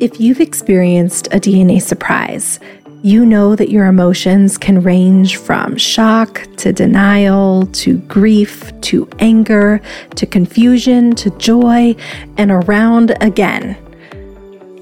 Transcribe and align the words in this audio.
If 0.00 0.20
you've 0.20 0.40
experienced 0.40 1.28
a 1.28 1.40
DNA 1.40 1.80
surprise, 1.80 2.60
you 3.02 3.24
know 3.24 3.54
that 3.54 3.70
your 3.70 3.86
emotions 3.86 4.58
can 4.58 4.82
range 4.82 5.36
from 5.36 5.76
shock 5.76 6.42
to 6.56 6.72
denial 6.72 7.66
to 7.66 7.98
grief 7.98 8.72
to 8.80 9.08
anger 9.20 9.80
to 10.16 10.26
confusion 10.26 11.14
to 11.14 11.30
joy 11.38 11.94
and 12.36 12.50
around 12.50 13.16
again. 13.20 13.76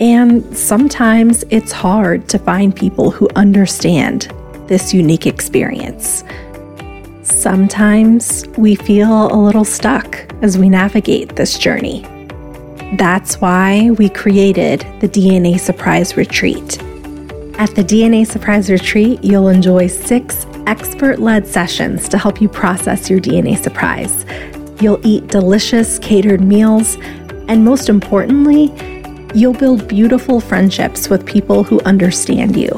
And 0.00 0.56
sometimes 0.56 1.44
it's 1.50 1.70
hard 1.70 2.28
to 2.30 2.38
find 2.38 2.74
people 2.74 3.10
who 3.10 3.28
understand 3.36 4.32
this 4.68 4.94
unique 4.94 5.26
experience. 5.26 6.24
Sometimes 7.22 8.46
we 8.56 8.74
feel 8.74 9.26
a 9.32 9.36
little 9.36 9.64
stuck 9.64 10.16
as 10.42 10.56
we 10.56 10.68
navigate 10.68 11.36
this 11.36 11.58
journey. 11.58 12.06
That's 12.92 13.40
why 13.40 13.90
we 13.90 14.08
created 14.08 14.80
the 15.00 15.08
DNA 15.08 15.58
Surprise 15.58 16.16
Retreat. 16.16 16.80
At 17.58 17.74
the 17.74 17.82
DNA 17.82 18.24
Surprise 18.24 18.70
Retreat, 18.70 19.24
you'll 19.24 19.48
enjoy 19.48 19.88
six 19.88 20.46
expert 20.66 21.18
led 21.18 21.46
sessions 21.46 22.08
to 22.10 22.18
help 22.18 22.40
you 22.40 22.48
process 22.48 23.10
your 23.10 23.18
DNA 23.18 23.58
surprise. 23.58 24.24
You'll 24.80 25.04
eat 25.04 25.26
delicious 25.26 25.98
catered 25.98 26.40
meals, 26.40 26.96
and 27.48 27.64
most 27.64 27.88
importantly, 27.88 28.72
you'll 29.34 29.54
build 29.54 29.88
beautiful 29.88 30.38
friendships 30.38 31.08
with 31.08 31.26
people 31.26 31.64
who 31.64 31.80
understand 31.80 32.56
you, 32.56 32.70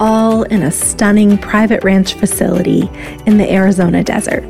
all 0.00 0.42
in 0.44 0.62
a 0.62 0.72
stunning 0.72 1.38
private 1.38 1.84
ranch 1.84 2.14
facility 2.14 2.90
in 3.26 3.38
the 3.38 3.52
Arizona 3.52 4.02
desert. 4.02 4.44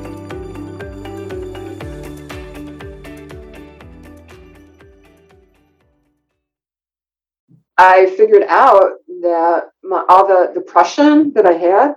I 7.78 8.06
figured 8.16 8.44
out 8.48 8.84
that 9.26 9.66
my, 9.84 10.04
all 10.08 10.28
the 10.28 10.52
depression 10.54 11.34
that 11.34 11.46
I 11.46 11.54
had 11.54 11.96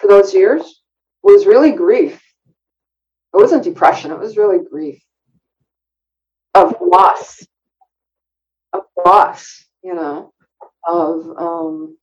for 0.00 0.08
those 0.08 0.32
years 0.34 0.82
was 1.22 1.46
really 1.46 1.72
grief. 1.72 2.20
It 2.46 3.36
wasn't 3.36 3.64
depression, 3.64 4.10
it 4.10 4.18
was 4.18 4.36
really 4.36 4.64
grief 4.64 5.04
of 6.54 6.76
loss, 6.80 7.44
of 8.72 8.82
loss, 9.04 9.66
you 9.82 9.94
know, 9.94 10.32
of 10.86 11.36
um, 11.36 11.96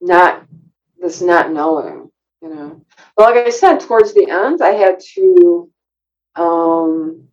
not 0.00 0.44
this 1.00 1.20
not 1.20 1.52
knowing, 1.52 2.10
you 2.42 2.48
know. 2.48 2.84
But 3.16 3.34
like 3.34 3.46
I 3.46 3.50
said, 3.50 3.78
towards 3.78 4.12
the 4.12 4.28
end, 4.28 4.62
I 4.62 4.70
had 4.70 5.00
to, 5.14 5.70
um, 6.34 7.28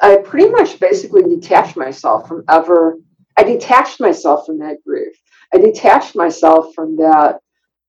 I 0.00 0.16
pretty 0.16 0.50
much 0.50 0.78
basically 0.78 1.22
detached 1.22 1.76
myself 1.76 2.28
from 2.28 2.44
ever 2.48 2.98
I 3.38 3.42
detached 3.42 4.00
myself 4.00 4.46
from 4.46 4.58
that 4.60 4.76
grief. 4.86 5.14
I 5.54 5.58
detached 5.58 6.16
myself 6.16 6.74
from 6.74 6.96
that 6.96 7.40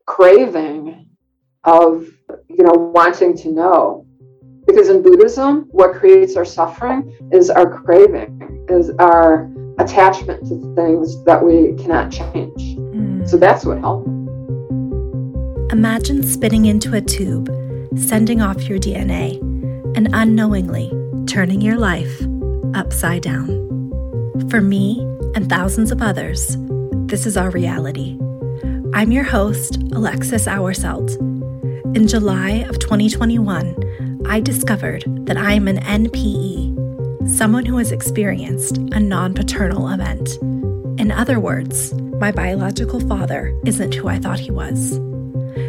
craving 0.06 1.08
of, 1.64 2.08
you 2.50 2.64
know, 2.64 2.73
wanting 2.73 3.36
to 3.38 3.52
know. 3.52 4.06
Because 4.66 4.90
in 4.90 5.02
Buddhism, 5.02 5.68
what 5.72 5.95
creates 5.95 6.36
our 6.36 6.44
suffering 6.44 7.16
is 7.31 7.50
our 7.50 7.81
craving, 7.81 8.66
is 8.69 8.91
our 9.00 9.50
attachment 9.80 10.46
to 10.47 10.75
things 10.75 11.24
that 11.24 11.44
we 11.44 11.74
cannot 11.81 12.12
change. 12.12 12.75
Mm. 12.75 13.28
So 13.29 13.38
that's 13.38 13.66
what 13.66 13.79
helped. 13.79 14.08
Imagine 15.72 16.24
spitting 16.24 16.66
into 16.66 16.96
a 16.96 17.02
tube, 17.02 17.47
sending 17.97 18.41
off 18.41 18.68
your 18.68 18.79
DNA, 18.79 19.40
and 19.96 20.09
unknowingly 20.14 20.91
turning 21.28 21.62
your 21.62 21.78
life 21.78 22.22
upside 22.74 23.22
down. 23.22 23.47
For 24.50 24.62
me, 24.62 25.00
and 25.38 25.48
thousands 25.48 25.92
of 25.92 26.02
others, 26.02 26.58
this 27.06 27.28
is 27.28 27.38
our 27.38 27.52
reality. 27.52 28.18
I'm 28.96 29.12
your 29.12 29.24
host, 29.24 29.75
Alexis 29.92 30.48
Auerselt. 30.48 31.16
In 31.96 32.08
July 32.08 32.66
of 32.68 32.80
2021, 32.80 34.24
I 34.28 34.40
discovered 34.40 35.03
that 35.28 35.38
I 35.38 35.53
am 35.53 35.68
an 35.68 35.78
NPE, 35.78 37.30
someone 37.30 37.68
who 37.68 37.78
has 37.78 37.92
experienced 37.92 38.78
a 38.78 39.00
non 39.00 39.36
paternal 39.36 39.88
event. 39.90 40.38
In 41.00 41.12
other 41.12 41.40
words, 41.40 41.94
my 42.20 42.31
biological 42.31 43.00
father 43.02 43.56
isn't 43.64 43.94
who 43.94 44.08
I 44.08 44.18
thought 44.18 44.40
he 44.40 44.50
was. 44.50 45.00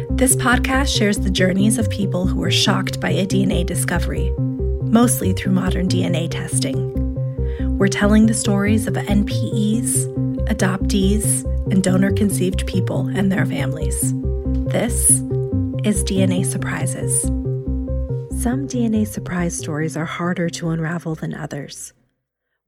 This 0.09 0.35
podcast 0.35 0.97
shares 0.97 1.19
the 1.19 1.29
journeys 1.29 1.77
of 1.77 1.91
people 1.91 2.25
who 2.25 2.39
were 2.39 2.49
shocked 2.49 2.99
by 2.99 3.11
a 3.11 3.27
DNA 3.27 3.67
discovery, 3.67 4.33
mostly 4.39 5.31
through 5.31 5.51
modern 5.51 5.87
DNA 5.87 6.27
testing. 6.27 6.98
We're 7.79 7.87
telling 7.87 8.25
the 8.25 8.33
stories 8.33 8.87
of 8.87 8.95
NPEs, 8.95 10.05
adoptees, 10.47 11.45
and 11.71 11.81
donor 11.81 12.11
conceived 12.11 12.67
people 12.67 13.07
and 13.07 13.31
their 13.31 13.45
families. 13.45 14.13
This 14.69 15.09
is 15.85 16.03
DNA 16.03 16.45
Surprises. 16.45 17.21
Some 18.43 18.67
DNA 18.67 19.07
surprise 19.07 19.57
stories 19.57 19.95
are 19.95 20.03
harder 20.03 20.49
to 20.49 20.71
unravel 20.71 21.15
than 21.15 21.33
others. 21.33 21.93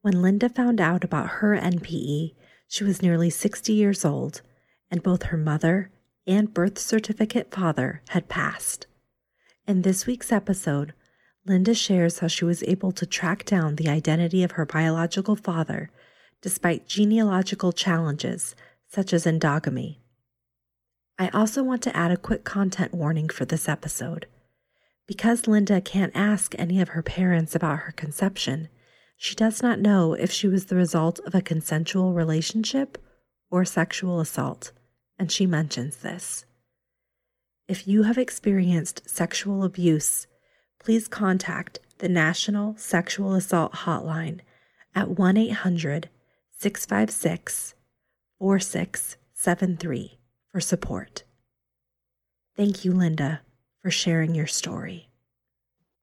When 0.02 0.22
Linda 0.22 0.48
found 0.48 0.80
out 0.80 1.04
about 1.04 1.28
her 1.28 1.58
NPE, 1.58 2.34
she 2.70 2.84
was 2.86 3.02
nearly 3.02 3.30
60 3.30 3.74
years 3.74 4.06
old, 4.06 4.42
and 4.90 5.04
both 5.04 5.24
her 5.24 5.38
mother 5.38 5.92
and 6.26 6.54
birth 6.54 6.80
certificate 6.80 7.54
father 7.54 8.02
had 8.12 8.30
passed. 8.30 8.88
In 9.68 9.82
this 9.82 10.06
week's 10.06 10.32
episode, 10.32 10.94
Linda 11.52 11.74
shares 11.74 12.20
how 12.20 12.28
she 12.28 12.46
was 12.46 12.64
able 12.64 12.94
to 12.94 13.06
track 13.06 13.44
down 13.44 13.76
the 13.76 13.90
identity 13.90 14.42
of 14.42 14.52
her 14.52 14.66
biological 14.66 15.36
father 15.36 15.92
despite 16.40 16.88
genealogical 16.88 17.74
challenges 17.74 18.56
such 18.88 19.12
as 19.12 19.26
endogamy. 19.26 19.98
I 21.20 21.28
also 21.34 21.62
want 21.62 21.82
to 21.84 21.96
add 21.96 22.10
a 22.10 22.16
quick 22.16 22.46
content 22.46 22.94
warning 22.94 23.28
for 23.28 23.44
this 23.44 23.68
episode. 23.68 24.28
Because 25.06 25.46
Linda 25.46 25.82
can't 25.82 26.16
ask 26.16 26.56
any 26.58 26.80
of 26.80 26.90
her 26.90 27.04
parents 27.04 27.54
about 27.54 27.80
her 27.80 27.92
conception, 27.92 28.70
she 29.18 29.36
does 29.36 29.62
not 29.62 29.78
know 29.78 30.14
if 30.14 30.32
she 30.32 30.48
was 30.48 30.68
the 30.68 30.78
result 30.78 31.20
of 31.26 31.36
a 31.36 31.42
consensual 31.42 32.14
relationship 32.14 32.98
or 33.50 33.66
sexual 33.66 34.22
assault, 34.22 34.72
and 35.20 35.30
she 35.30 35.46
mentions 35.46 35.98
this. 35.98 36.46
If 37.68 37.90
you 37.90 38.04
have 38.04 38.18
experienced 38.18 39.10
sexual 39.10 39.66
abuse, 39.66 40.28
please 40.84 41.08
contact 41.08 41.80
the 42.00 42.10
National 42.10 42.76
Sexual 42.76 43.36
Assault 43.36 43.72
Hotline 43.74 44.40
at 44.96 45.10
1 45.10 45.38
800 45.38 46.10
656 46.58 47.76
4673 48.40 50.20
for 50.52 50.60
support. 50.60 51.24
Thank 52.58 52.84
you, 52.84 52.94
Linda, 52.94 53.42
for 53.84 53.92
sharing 53.92 54.34
your 54.34 54.48
story. 54.48 55.10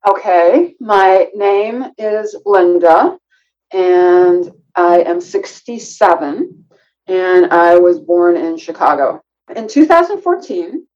Okay, 0.06 0.76
my 0.78 1.26
name 1.34 1.86
is 1.98 2.36
Linda, 2.46 3.18
and 3.72 4.52
I 4.76 5.00
am 5.00 5.20
67, 5.20 6.64
and 7.08 7.46
I 7.52 7.78
was 7.78 7.98
born 7.98 8.36
in 8.36 8.56
Chicago. 8.56 9.22
In 9.54 9.66
2014, 9.66 10.86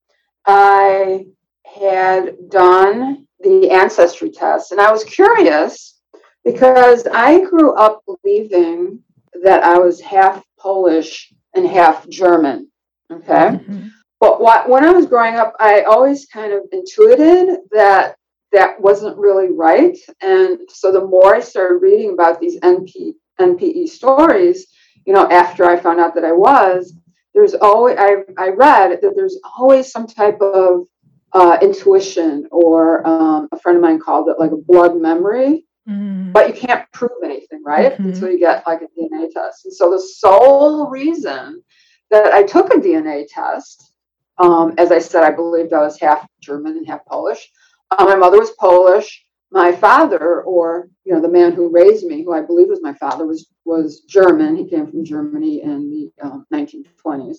I 0.47 1.27
had 1.65 2.37
done 2.49 3.27
the 3.43 3.71
ancestry 3.71 4.31
test. 4.31 4.73
And 4.73 4.81
I 4.81 4.91
was 4.91 5.05
curious 5.05 6.01
because 6.45 7.07
I 7.13 7.41
grew 7.45 7.75
up 7.75 8.03
believing 8.07 9.01
that 9.43 9.63
I 9.63 9.79
was 9.79 10.01
half 10.01 10.45
Polish 10.59 11.33
and 11.55 11.67
half 11.67 12.09
German. 12.09 12.71
Okay. 13.11 13.57
Mm-hmm. 13.57 13.89
But 14.21 14.41
what, 14.41 14.69
when 14.69 14.85
I 14.85 14.91
was 14.91 15.07
growing 15.07 15.35
up, 15.35 15.55
I 15.59 15.83
always 15.83 16.27
kind 16.27 16.53
of 16.53 16.63
intuited 16.73 17.59
that 17.73 18.17
that 18.53 18.81
wasn't 18.81 19.19
really 19.19 19.51
right. 19.51 19.97
And 20.21 20.61
so 20.69 20.93
the 20.93 21.05
more 21.05 21.35
I 21.35 21.41
started 21.41 21.79
reading 21.79 22.13
about 22.13 22.39
these 22.41 22.61
NP, 22.61 23.15
NPE 23.41 23.89
stories, 23.89 24.67
you 25.07 25.13
know, 25.13 25.29
after 25.29 25.65
I 25.65 25.81
found 25.81 26.01
out 26.01 26.15
that 26.15 26.25
I 26.25 26.33
was, 26.33 26.95
there's 27.35 27.55
always, 27.55 27.97
I, 27.99 28.19
I 28.39 28.51
read 28.51 29.01
that 29.03 29.13
there's 29.17 29.39
always 29.59 29.91
some 29.91 30.07
type 30.07 30.41
of 30.41 30.87
uh, 31.35 31.59
intuition, 31.63 32.47
or 32.51 33.07
um, 33.07 33.49
a 33.53 33.59
friend 33.59 33.77
of 33.77 33.83
mine 33.83 33.99
called 33.99 34.29
it 34.29 34.39
like 34.39 34.53
a 34.53 34.57
blood 34.57 34.97
memory. 34.97 35.65
Mm. 35.89 36.33
But 36.33 36.49
you 36.49 36.55
can't 36.55 36.91
prove 36.93 37.11
anything, 37.25 37.63
right? 37.65 37.93
Mm-hmm. 37.93 38.11
Until 38.11 38.31
you 38.31 38.39
get 38.39 38.67
like 38.67 38.83
a 38.83 39.01
DNA 39.01 39.29
test. 39.33 39.65
And 39.65 39.75
so 39.75 39.91
the 39.91 39.99
sole 40.01 40.89
reason 40.89 41.63
that 42.11 42.33
I 42.33 42.45
took 42.45 42.73
a 42.73 42.79
DNA 42.79 43.27
test 43.29 43.93
Um, 44.39 44.75
as 44.79 44.91
I 44.93 44.99
said, 44.99 45.25
I 45.25 45.31
believed 45.31 45.73
I 45.73 45.81
was 45.81 46.01
half 46.01 46.27
German 46.41 46.77
and 46.77 46.87
half 46.87 47.05
Polish. 47.07 47.51
Uh, 47.91 48.05
my 48.05 48.17
mother 48.17 48.39
was 48.39 48.51
Polish. 48.53 49.25
My 49.51 49.71
father, 49.71 50.43
or 50.43 50.89
you 51.05 51.13
know, 51.13 51.21
the 51.21 51.29
man 51.29 51.53
who 51.53 51.71
raised 51.71 52.07
me, 52.07 52.25
who 52.25 52.33
I 52.33 52.41
believe 52.41 52.69
was 52.69 52.81
my 52.83 52.95
father, 52.95 53.27
was 53.27 53.49
was 53.67 54.01
German. 54.09 54.57
He 54.57 54.69
came 54.69 54.87
from 54.91 55.05
Germany 55.05 55.63
in 55.63 55.91
the 55.91 56.25
um, 56.25 56.47
1920s. 56.53 57.39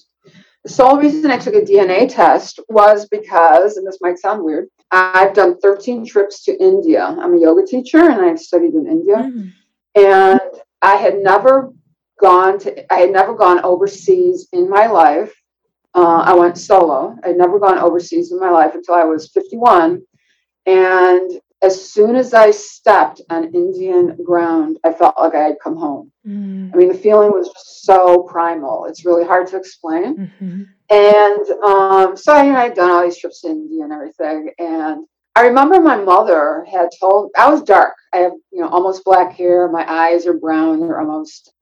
The 0.63 0.69
sole 0.69 0.97
reason 0.97 1.29
I 1.29 1.37
took 1.37 1.55
a 1.55 1.61
DNA 1.61 2.07
test 2.07 2.59
was 2.69 3.07
because, 3.07 3.75
and 3.75 3.85
this 3.85 3.99
might 4.01 4.17
sound 4.17 4.43
weird, 4.43 4.69
I've 4.91 5.33
done 5.33 5.59
13 5.59 6.05
trips 6.05 6.43
to 6.45 6.57
India. 6.57 7.03
I'm 7.03 7.33
a 7.33 7.39
yoga 7.39 7.65
teacher 7.65 7.99
and 7.99 8.21
I've 8.21 8.39
studied 8.39 8.73
in 8.73 8.87
India. 8.87 9.17
Mm. 9.17 9.51
And 9.95 10.61
I 10.81 10.95
had 10.95 11.17
never 11.17 11.73
gone 12.21 12.59
to, 12.59 12.93
I 12.93 12.99
had 12.99 13.11
never 13.11 13.33
gone 13.33 13.63
overseas 13.63 14.47
in 14.53 14.69
my 14.69 14.87
life. 14.87 15.33
Uh, 15.95 16.23
I 16.25 16.33
went 16.33 16.57
solo. 16.57 17.17
I'd 17.23 17.37
never 17.37 17.59
gone 17.59 17.77
overseas 17.77 18.31
in 18.31 18.39
my 18.39 18.49
life 18.49 18.73
until 18.73 18.95
I 18.95 19.03
was 19.03 19.29
51. 19.31 20.01
And 20.65 21.31
as 21.63 21.91
soon 21.91 22.17
as 22.17 22.33
I 22.33 22.51
stepped 22.51 23.21
on 23.29 23.55
Indian 23.55 24.17
ground, 24.21 24.77
I 24.83 24.91
felt 24.91 25.15
like 25.17 25.33
I 25.33 25.43
had 25.43 25.55
come 25.63 25.77
home. 25.77 26.11
Mm. 26.27 26.73
I 26.73 26.77
mean, 26.77 26.89
the 26.89 26.93
feeling 26.93 27.31
was 27.31 27.47
just 27.47 27.85
so 27.85 28.23
primal. 28.23 28.85
It's 28.85 29.05
really 29.05 29.23
hard 29.23 29.47
to 29.47 29.57
explain. 29.57 30.29
Mm-hmm. 30.41 30.63
And 30.89 31.63
um, 31.63 32.17
so 32.17 32.39
you 32.41 32.51
know, 32.51 32.59
I'd 32.59 32.75
done 32.75 32.91
all 32.91 33.03
these 33.03 33.17
trips 33.17 33.41
to 33.41 33.47
India 33.47 33.85
and 33.85 33.93
everything. 33.93 34.49
And 34.59 35.07
I 35.35 35.47
remember 35.47 35.79
my 35.79 35.95
mother 35.95 36.65
had 36.69 36.89
told 36.99 37.31
I 37.37 37.49
was 37.49 37.63
dark. 37.63 37.95
I 38.13 38.17
have 38.17 38.33
you 38.51 38.61
know 38.61 38.67
almost 38.67 39.05
black 39.05 39.31
hair. 39.33 39.69
My 39.69 39.89
eyes 39.89 40.27
are 40.27 40.33
brown. 40.33 40.81
They're 40.81 40.99
almost 40.99 41.53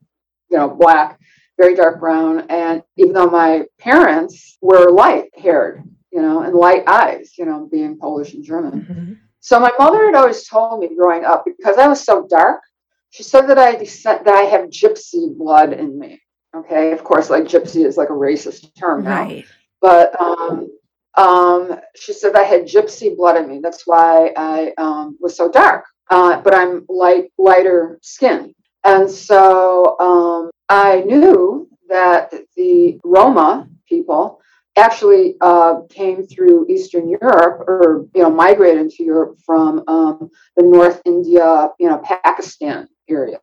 you 0.49 0.57
know 0.57 0.67
black, 0.67 1.19
very 1.59 1.75
dark 1.75 1.99
brown. 1.99 2.47
And 2.49 2.81
even 2.97 3.13
though 3.13 3.29
my 3.29 3.65
parents 3.77 4.57
were 4.61 4.89
light 4.89 5.29
haired, 5.37 5.83
you 6.11 6.23
know, 6.23 6.41
and 6.41 6.55
light 6.55 6.83
eyes, 6.87 7.37
you 7.37 7.45
know, 7.45 7.69
being 7.71 7.99
Polish 7.99 8.33
and 8.33 8.43
German. 8.43 8.81
Mm-hmm 8.81 9.13
so 9.41 9.59
my 9.59 9.71
mother 9.77 10.05
had 10.05 10.15
always 10.15 10.47
told 10.47 10.79
me 10.79 10.95
growing 10.95 11.25
up 11.25 11.43
because 11.45 11.77
I 11.77 11.87
was 11.87 12.03
so 12.03 12.27
dark. 12.27 12.61
She 13.09 13.23
said 13.23 13.47
that 13.47 13.57
I 13.57 13.73
that 13.73 14.27
I 14.27 14.43
have 14.43 14.69
gypsy 14.69 15.35
blood 15.35 15.73
in 15.73 15.99
me. 15.99 16.21
Okay, 16.55 16.91
of 16.91 17.03
course, 17.03 17.29
like 17.29 17.45
gypsy 17.45 17.85
is 17.85 17.97
like 17.97 18.09
a 18.09 18.13
racist 18.13 18.69
term 18.79 19.03
now. 19.03 19.23
Right. 19.23 19.45
But 19.81 20.19
um, 20.21 20.69
um, 21.17 21.79
she 21.95 22.13
said 22.13 22.35
I 22.35 22.43
had 22.43 22.65
gypsy 22.65 23.17
blood 23.17 23.35
in 23.35 23.49
me. 23.49 23.59
That's 23.61 23.87
why 23.87 24.31
I 24.37 24.73
um, 24.77 25.17
was 25.19 25.35
so 25.35 25.49
dark. 25.49 25.85
Uh, 26.09 26.39
but 26.41 26.53
I'm 26.53 26.85
light, 26.87 27.31
lighter 27.37 27.97
skin, 28.03 28.53
and 28.83 29.09
so 29.09 29.99
um, 29.99 30.51
I 30.69 31.01
knew 31.01 31.67
that 31.89 32.31
the 32.55 32.99
Roma 33.03 33.67
people 33.87 34.39
actually 34.77 35.35
uh, 35.41 35.81
came 35.89 36.25
through 36.25 36.67
Eastern 36.69 37.09
Europe 37.09 37.61
or 37.67 38.05
you 38.15 38.23
know 38.23 38.29
migrated 38.29 38.89
to 38.91 39.03
Europe 39.03 39.37
from 39.45 39.83
um, 39.87 40.29
the 40.55 40.63
North 40.63 41.01
India, 41.05 41.69
you 41.79 41.89
know, 41.89 41.99
Pakistan 41.99 42.87
area. 43.09 43.39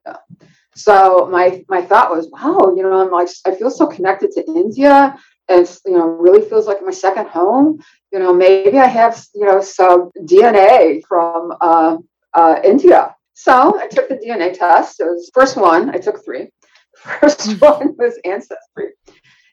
So 0.74 1.28
my 1.30 1.64
my 1.68 1.82
thought 1.82 2.10
was, 2.10 2.28
wow, 2.30 2.72
you 2.76 2.82
know, 2.82 2.92
I'm 2.92 3.10
like 3.10 3.28
I 3.46 3.54
feel 3.54 3.70
so 3.70 3.86
connected 3.86 4.30
to 4.32 4.46
India, 4.46 5.16
and 5.48 5.60
it's, 5.60 5.80
you 5.84 5.92
know 5.92 6.06
really 6.06 6.48
feels 6.48 6.66
like 6.66 6.82
my 6.82 6.92
second 6.92 7.28
home. 7.28 7.80
You 8.12 8.20
know, 8.20 8.32
maybe 8.32 8.78
I 8.78 8.86
have 8.86 9.22
you 9.34 9.46
know 9.46 9.60
some 9.60 10.10
DNA 10.20 11.02
from 11.06 11.52
uh, 11.60 11.96
uh, 12.34 12.60
India. 12.64 13.14
So 13.34 13.78
I 13.78 13.86
took 13.86 14.08
the 14.08 14.16
DNA 14.16 14.56
test. 14.58 15.00
It 15.00 15.04
was 15.04 15.30
first 15.32 15.56
one. 15.56 15.90
I 15.90 15.98
took 15.98 16.24
three. 16.24 16.48
First 17.20 17.60
one 17.60 17.94
was 17.96 18.18
ancestry. 18.24 18.88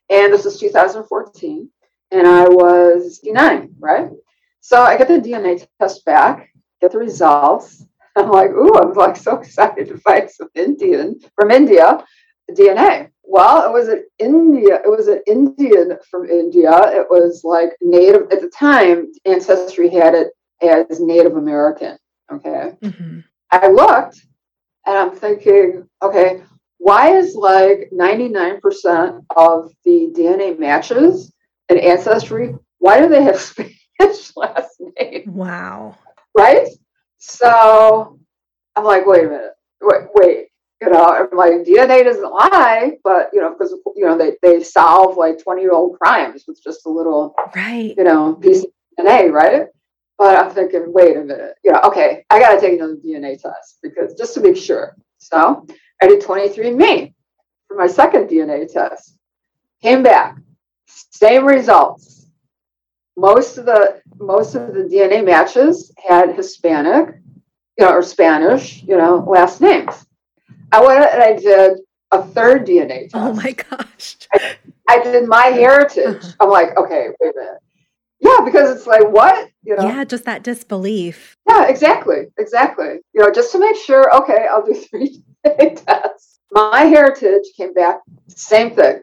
And 0.10 0.34
this 0.34 0.46
was 0.46 0.60
2014. 0.60 1.70
And 2.12 2.28
I 2.28 2.48
was 2.48 3.20
9, 3.24 3.76
right? 3.80 4.10
So 4.62 4.82
I 4.82 4.98
get 4.98 5.08
the 5.08 5.20
DNA 5.20 5.66
test 5.80 6.06
back, 6.06 6.50
get 6.82 6.92
the 6.92 6.98
results. 6.98 7.86
I'm 8.16 8.30
like, 8.30 8.52
ooh, 8.52 8.74
I'm 8.76 8.94
like 8.94 9.18
so 9.18 9.38
excited 9.38 9.88
to 9.90 9.98
find 9.98 10.30
some 10.30 10.50
Indian 10.56 11.20
from 11.36 11.52
India 11.52 12.04
DNA. 12.52 13.10
Well, 13.24 13.68
it 13.68 13.74
was 13.74 13.88
an 13.90 14.06
India, 14.20 14.76
it 14.76 14.90
was 14.90 15.08
an 15.08 15.22
Indian 15.28 15.98
from 16.10 16.30
India. 16.30 16.72
It 16.94 17.08
was 17.10 17.42
like 17.44 17.72
native 17.82 18.32
at 18.32 18.42
the 18.42 18.50
time, 18.50 19.12
Ancestry 19.26 19.90
had 19.90 20.14
it 20.14 20.30
as 20.62 21.00
Native 21.00 21.36
American. 21.36 21.98
Okay. 22.32 22.74
Mm-hmm. 22.82 23.20
I 23.52 23.68
looked 23.68 24.26
and 24.86 24.98
I'm 24.98 25.12
thinking, 25.12 25.88
okay, 26.02 26.44
why 26.78 27.16
is 27.16 27.36
like 27.36 27.90
99% 27.94 29.26
of 29.36 29.72
the 29.84 30.14
DNA 30.16 30.58
matches 30.58 31.34
in 31.70 31.80
Ancestry, 31.80 32.56
why 32.80 33.00
do 33.00 33.10
they 33.10 33.24
have 33.24 33.40
Spanish 34.00 34.36
last 34.36 34.82
name? 35.00 35.34
Wow. 35.34 35.98
Right? 36.38 36.68
So 37.18 38.20
I'm 38.76 38.84
like, 38.84 39.06
wait 39.06 39.26
a 39.26 39.30
minute, 39.30 39.52
wait, 39.82 40.02
wait. 40.14 40.48
You 40.82 40.92
know, 40.92 41.04
I'm 41.04 41.36
like 41.36 41.66
DNA 41.66 42.04
doesn't 42.04 42.32
lie, 42.32 42.98
but 43.04 43.30
you 43.32 43.40
know, 43.40 43.52
because 43.52 43.74
you 43.96 44.06
know 44.06 44.18
they, 44.18 44.34
they 44.44 44.62
solve 44.62 45.16
like 45.16 45.42
20 45.42 45.62
year 45.62 45.72
old 45.72 45.98
crimes 45.98 46.44
with 46.48 46.62
just 46.62 46.86
a 46.86 46.90
little 46.90 47.34
right, 47.56 47.96
you 47.98 48.04
know, 48.04 48.36
piece 48.36 48.64
of 48.64 48.70
DNA, 49.00 49.32
right? 49.32 49.68
But 50.18 50.38
I'm 50.38 50.52
thinking, 50.52 50.84
wait 50.88 51.16
a 51.16 51.22
minute, 51.22 51.56
you 51.64 51.72
know, 51.72 51.80
okay, 51.86 52.24
I 52.30 52.40
gotta 52.40 52.60
take 52.60 52.74
another 52.74 52.98
DNA 52.98 53.42
test 53.42 53.80
because 53.82 54.14
just 54.16 54.34
to 54.36 54.42
make 54.42 54.58
sure. 54.58 54.96
So 55.18 55.66
I 56.02 56.08
did 56.08 56.22
23andMe 56.22 57.14
for 57.68 57.78
my 57.78 57.88
second 57.88 58.30
DNA 58.30 58.72
test. 58.72 59.18
Came 59.82 60.04
back, 60.04 60.38
same 60.88 61.46
results. 61.46 62.28
Most 63.18 63.58
of 63.58 63.66
the 63.66 64.02
most 64.18 64.56
of 64.56 64.74
the 64.74 64.82
DNA 64.82 65.24
matches 65.24 65.92
had 66.08 66.36
Hispanic, 66.36 67.16
you 67.78 67.86
know, 67.86 67.92
or 67.92 68.04
Spanish, 68.04 68.84
you 68.84 68.98
know, 68.98 69.26
last 69.28 69.62
names. 69.62 70.06
I 70.72 70.86
went 70.86 71.14
and 71.14 71.24
I 71.24 71.34
did 71.34 71.80
a 72.12 72.24
third 72.24 72.66
DNA 72.66 73.10
test. 73.10 73.16
Oh 73.16 73.34
my 73.34 73.52
gosh. 73.52 74.18
I, 74.34 74.56
I 74.90 75.04
did 75.04 75.26
MyHeritage. 75.26 76.24
Uh-huh. 76.24 76.34
I'm 76.40 76.50
like, 76.50 76.76
okay, 76.78 77.10
wait 77.20 77.34
a 77.36 77.40
minute. 77.40 77.62
Yeah, 78.20 78.40
because 78.44 78.76
it's 78.76 78.88
like 78.88 79.08
what? 79.10 79.50
You 79.64 79.76
know? 79.76 79.84
Yeah, 79.84 80.04
just 80.04 80.26
that 80.26 80.44
disbelief. 80.44 81.38
Yeah, 81.48 81.68
exactly. 81.68 82.28
Exactly. 82.40 83.00
You 83.14 83.22
know, 83.22 83.32
just 83.32 83.52
to 83.52 83.60
make 83.60 83.76
sure, 83.76 84.14
okay, 84.16 84.48
I'll 84.50 84.66
do 84.66 84.74
three 84.74 85.22
tests. 85.86 86.40
MyHeritage 86.54 87.46
came 87.58 87.74
back, 87.74 88.00
same 88.28 88.76
thing. 88.76 89.02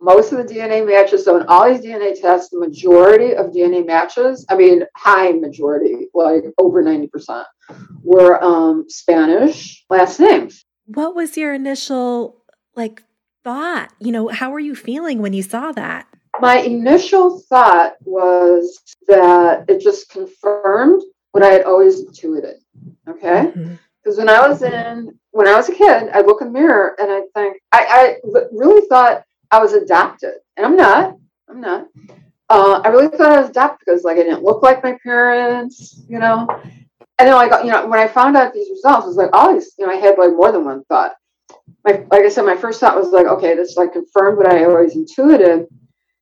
Most 0.00 0.32
of 0.32 0.38
the 0.38 0.54
DNA 0.54 0.86
matches, 0.86 1.24
so 1.24 1.36
in 1.36 1.46
all 1.46 1.72
these 1.72 1.80
DNA 1.80 2.20
tests, 2.20 2.50
the 2.50 2.58
majority 2.58 3.34
of 3.34 3.52
DNA 3.52 3.86
matches, 3.86 4.44
I 4.48 4.56
mean, 4.56 4.84
high 4.96 5.30
majority, 5.32 6.08
like 6.12 6.42
over 6.58 6.82
90%, 6.82 7.44
were 8.02 8.42
um, 8.42 8.86
Spanish 8.88 9.84
last 9.90 10.18
names. 10.18 10.64
What 10.86 11.14
was 11.14 11.36
your 11.36 11.54
initial 11.54 12.42
like 12.74 13.02
thought? 13.44 13.92
You 14.00 14.10
know, 14.10 14.28
how 14.28 14.50
were 14.50 14.60
you 14.60 14.74
feeling 14.74 15.22
when 15.22 15.32
you 15.32 15.42
saw 15.42 15.70
that? 15.72 16.08
My 16.40 16.58
initial 16.58 17.40
thought 17.48 17.94
was 18.00 18.80
that 19.06 19.66
it 19.68 19.80
just 19.80 20.10
confirmed 20.10 21.02
what 21.30 21.42
I 21.42 21.48
had 21.48 21.64
always 21.64 22.00
intuited. 22.00 22.56
Okay. 23.08 23.52
Mm-hmm. 23.54 23.74
Because 24.02 24.18
when 24.18 24.28
I 24.28 24.46
was 24.46 24.62
in, 24.62 25.16
when 25.30 25.46
I 25.46 25.54
was 25.54 25.68
a 25.68 25.74
kid, 25.74 26.10
I'd 26.12 26.26
look 26.26 26.40
in 26.40 26.48
the 26.48 26.58
mirror 26.58 26.96
and 26.98 27.10
I'd 27.10 27.32
think, 27.34 27.58
I, 27.70 28.16
I 28.24 28.46
really 28.52 28.86
thought 28.88 29.24
I 29.50 29.60
was 29.60 29.74
adopted. 29.74 30.34
And 30.56 30.66
I'm 30.66 30.76
not. 30.76 31.16
I'm 31.48 31.60
not. 31.60 31.86
Uh, 32.48 32.82
I 32.84 32.88
really 32.88 33.08
thought 33.08 33.32
I 33.32 33.40
was 33.40 33.50
adopted 33.50 33.78
because, 33.86 34.04
like, 34.04 34.18
I 34.18 34.24
didn't 34.24 34.42
look 34.42 34.62
like 34.62 34.82
my 34.82 34.98
parents, 35.02 36.02
you 36.08 36.18
know. 36.18 36.46
And 37.18 37.28
then, 37.28 37.34
like, 37.34 37.64
you 37.64 37.70
know, 37.70 37.86
when 37.86 38.00
I 38.00 38.08
found 38.08 38.36
out 38.36 38.52
these 38.52 38.68
results, 38.70 39.04
it 39.04 39.08
was 39.08 39.16
like, 39.16 39.54
these, 39.54 39.72
you 39.78 39.86
know, 39.86 39.92
I 39.92 39.96
had 39.96 40.18
like 40.18 40.32
more 40.32 40.50
than 40.50 40.64
one 40.64 40.84
thought. 40.84 41.12
My, 41.84 42.04
like 42.10 42.22
I 42.22 42.28
said, 42.28 42.44
my 42.44 42.56
first 42.56 42.80
thought 42.80 42.96
was 42.96 43.12
like, 43.12 43.26
okay, 43.26 43.54
this 43.54 43.76
like 43.76 43.92
confirmed 43.92 44.38
what 44.38 44.52
I 44.52 44.64
always 44.64 44.96
intuited. 44.96 45.66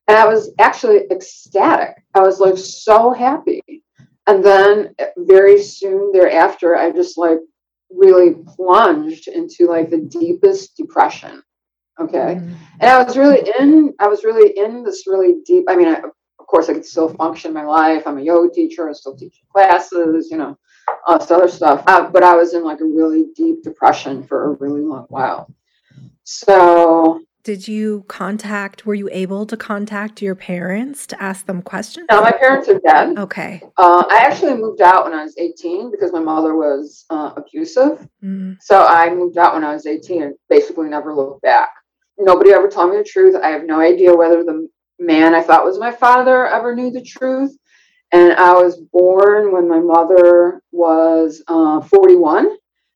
And 0.07 0.17
I 0.17 0.25
was 0.25 0.51
actually 0.59 1.07
ecstatic. 1.09 2.03
I 2.13 2.19
was 2.19 2.39
like 2.39 2.57
so 2.57 3.11
happy. 3.13 3.83
And 4.27 4.43
then 4.43 4.93
very 5.17 5.61
soon 5.61 6.11
thereafter, 6.11 6.75
I 6.75 6.91
just 6.91 7.17
like 7.17 7.39
really 7.95 8.35
plunged 8.55 9.27
into 9.27 9.67
like 9.67 9.89
the 9.89 9.97
deepest 9.97 10.77
depression. 10.77 11.43
Okay. 11.99 12.35
Mm-hmm. 12.35 12.53
And 12.79 12.89
I 12.89 13.03
was 13.03 13.17
really 13.17 13.49
in, 13.59 13.93
I 13.99 14.07
was 14.07 14.23
really 14.23 14.57
in 14.57 14.83
this 14.83 15.05
really 15.07 15.37
deep, 15.45 15.65
I 15.69 15.75
mean, 15.75 15.87
I, 15.87 16.01
of 16.39 16.47
course, 16.47 16.69
I 16.69 16.73
could 16.73 16.85
still 16.85 17.09
function 17.09 17.49
in 17.49 17.53
my 17.53 17.65
life. 17.65 18.03
I'm 18.05 18.17
a 18.17 18.21
yoga 18.21 18.53
teacher. 18.53 18.89
I 18.89 18.93
still 18.93 19.15
teach 19.15 19.39
classes, 19.53 20.29
you 20.31 20.37
know, 20.37 20.57
all 21.05 21.19
this 21.19 21.31
other 21.31 21.47
stuff. 21.47 21.83
Uh, 21.87 22.09
but 22.09 22.23
I 22.23 22.35
was 22.35 22.53
in 22.53 22.63
like 22.63 22.81
a 22.81 22.85
really 22.85 23.27
deep 23.35 23.63
depression 23.63 24.23
for 24.23 24.45
a 24.45 24.49
really 24.55 24.81
long 24.81 25.05
while. 25.09 25.53
So 26.23 27.21
did 27.43 27.67
you 27.67 28.05
contact 28.07 28.85
were 28.85 28.93
you 28.93 29.09
able 29.11 29.45
to 29.45 29.57
contact 29.57 30.21
your 30.21 30.35
parents 30.35 31.07
to 31.07 31.21
ask 31.21 31.45
them 31.45 31.61
questions 31.61 32.05
no 32.09 32.21
my 32.21 32.31
parents 32.31 32.67
are 32.69 32.79
dead 32.79 33.17
okay 33.17 33.61
uh, 33.77 34.03
i 34.09 34.17
actually 34.17 34.53
moved 34.55 34.81
out 34.81 35.03
when 35.03 35.13
i 35.13 35.23
was 35.23 35.35
18 35.37 35.91
because 35.91 36.11
my 36.11 36.19
mother 36.19 36.55
was 36.55 37.05
uh, 37.09 37.31
abusive 37.37 38.07
mm. 38.23 38.55
so 38.61 38.85
i 38.85 39.09
moved 39.13 39.37
out 39.37 39.53
when 39.53 39.63
i 39.63 39.73
was 39.73 39.85
18 39.85 40.23
and 40.23 40.35
basically 40.49 40.89
never 40.89 41.13
looked 41.13 41.41
back 41.41 41.69
nobody 42.17 42.51
ever 42.51 42.67
told 42.67 42.91
me 42.91 42.97
the 42.97 43.03
truth 43.03 43.35
i 43.41 43.49
have 43.49 43.65
no 43.65 43.79
idea 43.79 44.15
whether 44.15 44.43
the 44.43 44.67
man 45.01 45.33
I 45.33 45.41
thought 45.41 45.65
was 45.65 45.79
my 45.79 45.91
father 45.91 46.47
ever 46.47 46.75
knew 46.75 46.91
the 46.91 47.03
truth. 47.03 47.57
And 48.13 48.33
I 48.33 48.53
was 48.53 48.79
born 48.91 49.51
when 49.51 49.67
my 49.67 49.79
mother 49.79 50.61
was 50.71 51.43
uh, 51.47 51.81
41. 51.81 52.49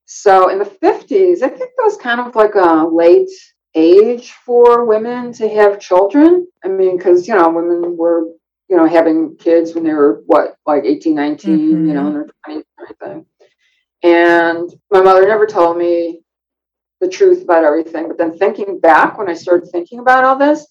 So 0.05 0.49
in 0.49 0.59
the 0.59 0.65
50s, 0.65 1.41
I 1.41 1.47
think 1.47 1.59
that 1.59 1.83
was 1.83 1.97
kind 1.97 2.21
of 2.21 2.35
like 2.35 2.55
a 2.55 2.85
late 2.85 3.29
age 3.75 4.31
for 4.31 4.85
women 4.85 5.33
to 5.33 5.49
have 5.49 5.79
children. 5.79 6.47
I 6.63 6.69
mean, 6.69 6.97
because, 6.97 7.27
you 7.27 7.35
know, 7.35 7.49
women 7.49 7.97
were, 7.97 8.23
you 8.69 8.77
know, 8.77 8.87
having 8.87 9.35
kids 9.37 9.75
when 9.75 9.83
they 9.83 9.93
were, 9.93 10.23
what, 10.25 10.55
like 10.65 10.85
18, 10.85 11.13
19, 11.13 11.57
mm-hmm. 11.57 11.87
you 11.87 11.93
know, 11.93 12.07
in 12.07 12.13
their 12.13 12.27
20s 12.47 12.63
everything. 12.81 13.25
And 14.03 14.69
my 14.91 15.01
mother 15.01 15.27
never 15.27 15.45
told 15.45 15.77
me 15.77 16.21
the 17.01 17.09
truth 17.09 17.43
about 17.43 17.63
everything. 17.63 18.07
But 18.07 18.17
then 18.17 18.37
thinking 18.37 18.79
back, 18.79 19.17
when 19.17 19.29
I 19.29 19.33
started 19.33 19.69
thinking 19.69 19.99
about 19.99 20.23
all 20.23 20.37
this, 20.37 20.65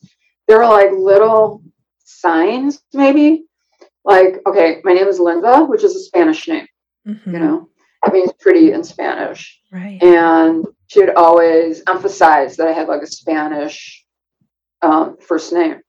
there 0.46 0.58
were 0.58 0.66
like 0.66 0.92
little 0.92 1.62
signs, 2.04 2.82
maybe. 2.92 3.44
Like, 4.04 4.40
okay, 4.46 4.80
my 4.84 4.92
name 4.92 5.08
is 5.08 5.18
Linda, 5.18 5.64
which 5.64 5.82
is 5.82 5.96
a 5.96 6.00
Spanish 6.00 6.46
name, 6.46 6.66
mm-hmm. 7.08 7.32
you 7.32 7.38
know, 7.38 7.68
it 8.06 8.12
means 8.12 8.32
pretty 8.38 8.72
in 8.72 8.84
Spanish. 8.84 9.58
Right. 9.72 10.02
And 10.02 10.66
she 10.94 11.00
would 11.00 11.16
always 11.16 11.82
emphasize 11.88 12.56
that 12.56 12.68
I 12.68 12.72
had 12.72 12.86
like 12.86 13.02
a 13.02 13.06
Spanish 13.06 14.04
um, 14.80 15.16
first 15.20 15.52
name. 15.52 15.80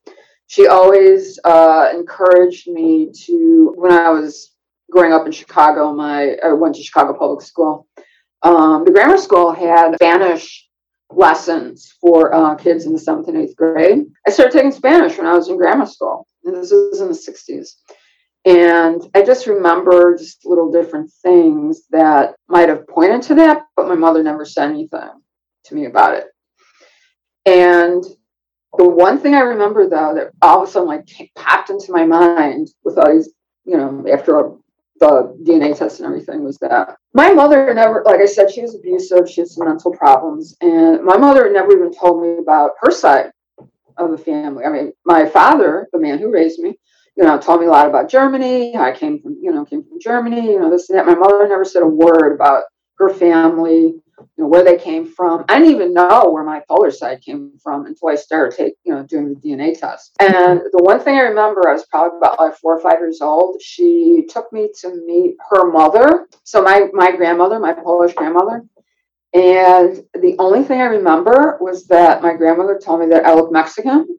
She 0.48 0.66
always 0.66 1.40
uh, 1.44 1.92
encouraged 1.94 2.68
me 2.68 3.12
to, 3.26 3.74
when 3.78 3.92
I 3.92 4.10
was 4.10 4.56
growing 4.90 5.14
up 5.14 5.28
in 5.28 5.32
Chicago, 5.32 5.94
my 5.94 6.38
I 6.44 6.54
went 6.54 6.74
to 6.76 6.84
Chicago 6.84 7.14
Public 7.14 7.42
School. 7.42 7.88
Um, 8.42 8.84
the 8.84 8.92
grammar 8.92 9.18
school 9.18 9.52
had 9.52 9.94
Spanish 9.96 10.68
lessons 11.12 11.94
for 12.02 12.34
uh, 12.34 12.56
kids 12.56 12.88
in 12.88 12.94
the 12.94 13.00
seventh 13.00 13.28
and 13.28 13.38
eighth 13.38 13.56
grade. 13.56 14.06
I 14.26 14.32
started 14.32 14.54
taking 14.54 14.72
Spanish 14.72 15.20
when 15.20 15.28
I 15.28 15.34
was 15.34 15.50
in 15.50 15.58
grammar 15.58 15.86
school. 15.86 16.26
And 16.46 16.56
this 16.56 16.72
was 16.72 17.00
in 17.02 17.10
the 17.10 17.14
60s. 17.14 17.76
And 18.46 19.02
I 19.16 19.24
just 19.24 19.48
remember 19.48 20.16
just 20.18 20.46
little 20.46 20.72
different 20.72 21.12
things 21.24 21.88
that 21.90 22.36
might 22.48 22.70
have 22.70 22.88
pointed 22.88 23.24
to 23.24 23.36
that, 23.36 23.64
but 23.76 23.88
my 23.88 23.96
mother 23.96 24.22
never 24.22 24.46
said 24.46 24.70
anything 24.70 25.10
to 25.66 25.76
me 25.76 25.86
about 25.86 26.14
it. 26.14 26.28
And 27.48 28.04
the 28.78 28.88
one 28.88 29.18
thing 29.20 29.34
I 29.34 29.40
remember 29.40 29.90
though 29.90 30.14
that 30.16 30.32
all 30.42 30.62
of 30.62 30.70
a 30.70 30.72
sudden 30.72 30.88
like 30.88 31.08
popped 31.36 31.70
into 31.70 31.92
my 31.92 32.06
mind 32.06 32.68
with 32.84 32.98
all 32.98 33.12
these, 33.12 33.30
you 33.66 33.78
know, 33.78 34.06
after 34.12 34.52
the 35.00 35.38
DNA 35.44 35.78
test 35.78 36.00
and 36.00 36.08
everything 36.08 36.44
was 36.44 36.58
that 36.60 36.96
my 37.14 37.32
mother 37.34 37.74
never, 37.74 38.04
like 38.06 38.20
I 38.20 38.26
said, 38.26 38.52
she 38.52 38.62
was 38.62 38.76
abusive. 38.76 39.30
She 39.30 39.42
had 39.42 39.48
some 39.48 39.68
mental 39.68 39.92
problems, 39.92 40.56
and 40.62 41.04
my 41.04 41.18
mother 41.18 41.52
never 41.52 41.74
even 41.74 41.94
told 41.94 42.22
me 42.22 42.38
about 42.38 42.72
her 42.82 42.92
side 42.92 43.32
of 43.98 44.12
the 44.12 44.18
family. 44.18 44.66
I 44.66 44.70
mean, 44.70 44.94
my 45.06 45.26
father, 45.26 45.88
the 45.92 46.00
man 46.00 46.20
who 46.20 46.32
raised 46.32 46.60
me, 46.60 46.78
you 47.18 47.24
know, 47.24 47.40
told 47.40 47.62
me 47.62 47.68
a 47.68 47.70
lot 47.70 47.88
about 47.88 48.10
Germany. 48.10 48.76
I 48.76 48.92
came 48.92 49.22
from, 49.22 49.38
you 49.42 49.52
know, 49.52 49.66
came 49.66 49.84
from 49.84 50.00
Germany, 50.00 50.52
you 50.52 50.60
know, 50.60 50.70
this 50.70 50.90
and 50.90 51.00
that. 51.00 51.06
My 51.06 51.16
mother 51.16 51.48
never 51.48 51.64
said 51.64 51.82
a 51.82 51.88
word 51.88 52.34
about 52.36 52.64
her 52.98 53.10
family, 53.10 53.82
you 53.82 54.04
know, 54.38 54.48
where 54.48 54.64
they 54.64 54.78
came 54.78 55.06
from. 55.06 55.46
I 55.48 55.60
didn't 55.60 55.76
even 55.76 55.94
know 55.94 56.30
where 56.30 56.44
my 56.44 56.62
polar 56.68 56.92
side 56.92 57.22
came 57.22 57.54
from 57.64 57.86
until 57.86 58.10
I 58.10 58.16
started 58.16 58.58
take, 58.58 58.74
you 58.84 58.94
know, 58.94 59.04
doing 59.04 59.30
the 59.30 59.36
DNA 59.36 59.80
test. 59.80 60.12
And 60.20 60.60
the 60.72 60.84
one 60.84 61.00
thing 61.00 61.18
I 61.18 61.24
remember, 61.24 61.70
I 61.70 61.74
was 61.74 61.86
probably 61.86 62.18
about 62.18 62.40
like 62.40 62.56
four 62.56 62.78
or 62.78 62.82
five 62.82 63.00
years 63.00 63.22
old. 63.22 63.62
She 63.62 64.26
took 64.30 64.52
me 64.52 64.70
to 64.82 64.96
meet 65.06 65.36
her 65.52 65.72
mother. 65.72 66.28
So 66.44 66.62
my 66.62 66.88
my 66.94 67.16
grandmother, 67.16 67.60
my 67.60 67.74
Polish 67.74 68.14
grandmother. 68.14 68.64
And 69.34 70.02
the 70.14 70.36
only 70.40 70.64
thing 70.64 70.80
I 70.80 70.86
remember 70.86 71.58
was 71.60 71.88
that 71.88 72.22
my 72.22 72.34
grandmother 72.34 72.80
told 72.82 73.02
me 73.02 73.08
that 73.08 73.26
I 73.26 73.34
looked 73.34 73.52
Mexican 73.52 74.18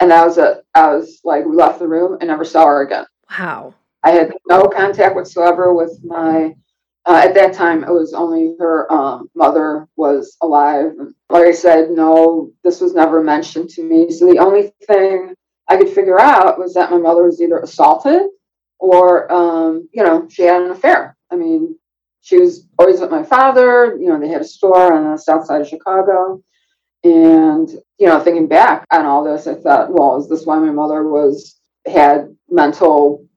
and 0.00 0.10
that 0.10 0.24
was 0.24 0.38
it. 0.38 0.64
I 0.74 0.94
was 0.94 1.20
like, 1.24 1.44
we 1.44 1.56
left 1.56 1.78
the 1.78 1.88
room 1.88 2.18
and 2.20 2.28
never 2.28 2.44
saw 2.44 2.66
her 2.66 2.82
again. 2.82 3.06
Wow. 3.38 3.74
I 4.02 4.12
had 4.12 4.32
no 4.48 4.62
contact 4.68 5.14
whatsoever 5.14 5.74
with 5.74 5.98
my. 6.04 6.54
Uh, 7.06 7.22
at 7.24 7.34
that 7.34 7.54
time, 7.54 7.84
it 7.84 7.90
was 7.90 8.12
only 8.12 8.54
her 8.58 8.90
um, 8.92 9.30
mother 9.34 9.88
was 9.96 10.36
alive. 10.42 10.92
Like 11.30 11.46
I 11.46 11.52
said, 11.52 11.90
no, 11.90 12.50
this 12.62 12.80
was 12.80 12.94
never 12.94 13.22
mentioned 13.22 13.70
to 13.70 13.82
me. 13.82 14.10
So 14.10 14.30
the 14.30 14.38
only 14.38 14.72
thing 14.86 15.34
I 15.68 15.76
could 15.76 15.88
figure 15.88 16.20
out 16.20 16.58
was 16.58 16.74
that 16.74 16.90
my 16.90 16.98
mother 16.98 17.24
was 17.24 17.40
either 17.40 17.58
assaulted 17.58 18.22
or, 18.78 19.30
um, 19.32 19.88
you 19.92 20.02
know, 20.02 20.28
she 20.28 20.42
had 20.42 20.62
an 20.62 20.70
affair. 20.70 21.16
I 21.30 21.36
mean, 21.36 21.76
she 22.20 22.38
was 22.38 22.66
always 22.78 23.00
with 23.00 23.10
my 23.10 23.22
father. 23.22 23.96
You 23.98 24.08
know, 24.08 24.20
they 24.20 24.28
had 24.28 24.42
a 24.42 24.44
store 24.44 24.92
on 24.92 25.10
the 25.10 25.16
south 25.16 25.46
side 25.46 25.62
of 25.62 25.68
Chicago. 25.68 26.42
And, 27.04 27.68
you 27.98 28.06
know, 28.06 28.18
thinking 28.20 28.48
back 28.48 28.84
on 28.92 29.06
all 29.06 29.24
this, 29.24 29.46
I 29.46 29.54
thought, 29.54 29.92
well, 29.92 30.20
is 30.20 30.28
this 30.28 30.44
why 30.44 30.58
my 30.58 30.70
mother 30.70 31.08
was 31.08 31.58
had 31.86 32.34
mental 32.50 33.28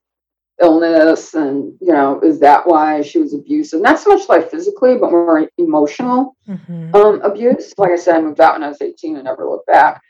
illness? 0.62 1.34
And 1.34 1.74
you 1.82 1.92
know 1.92 2.20
is 2.22 2.40
that 2.40 2.66
why 2.66 3.02
she 3.02 3.20
was 3.20 3.34
abusive? 3.34 3.82
Not 3.82 4.00
so 4.00 4.16
much 4.16 4.30
like 4.30 4.50
physically 4.50 4.98
but 4.98 5.12
more 5.12 5.50
emotional 5.58 6.36
mm-hmm. 6.48 6.96
um, 6.96 7.22
abuse. 7.22 7.74
Like 7.78 7.92
i 7.92 7.96
said 7.96 8.16
i 8.16 8.22
moved 8.22 8.40
out 8.40 8.54
when 8.54 8.64
i 8.64 8.70
was 8.70 8.82
18 8.82 9.16
and 9.16 9.26
never 9.26 9.48
looked 9.48 9.68
back. 9.68 10.02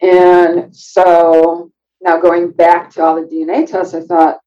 And 0.00 0.74
so 0.74 1.70
now 2.00 2.20
going 2.20 2.52
back 2.52 2.90
to 2.90 3.02
all 3.02 3.16
the 3.16 3.22
dna 3.22 3.68
tests 3.68 3.92
i 3.92 4.00
thought 4.00 4.38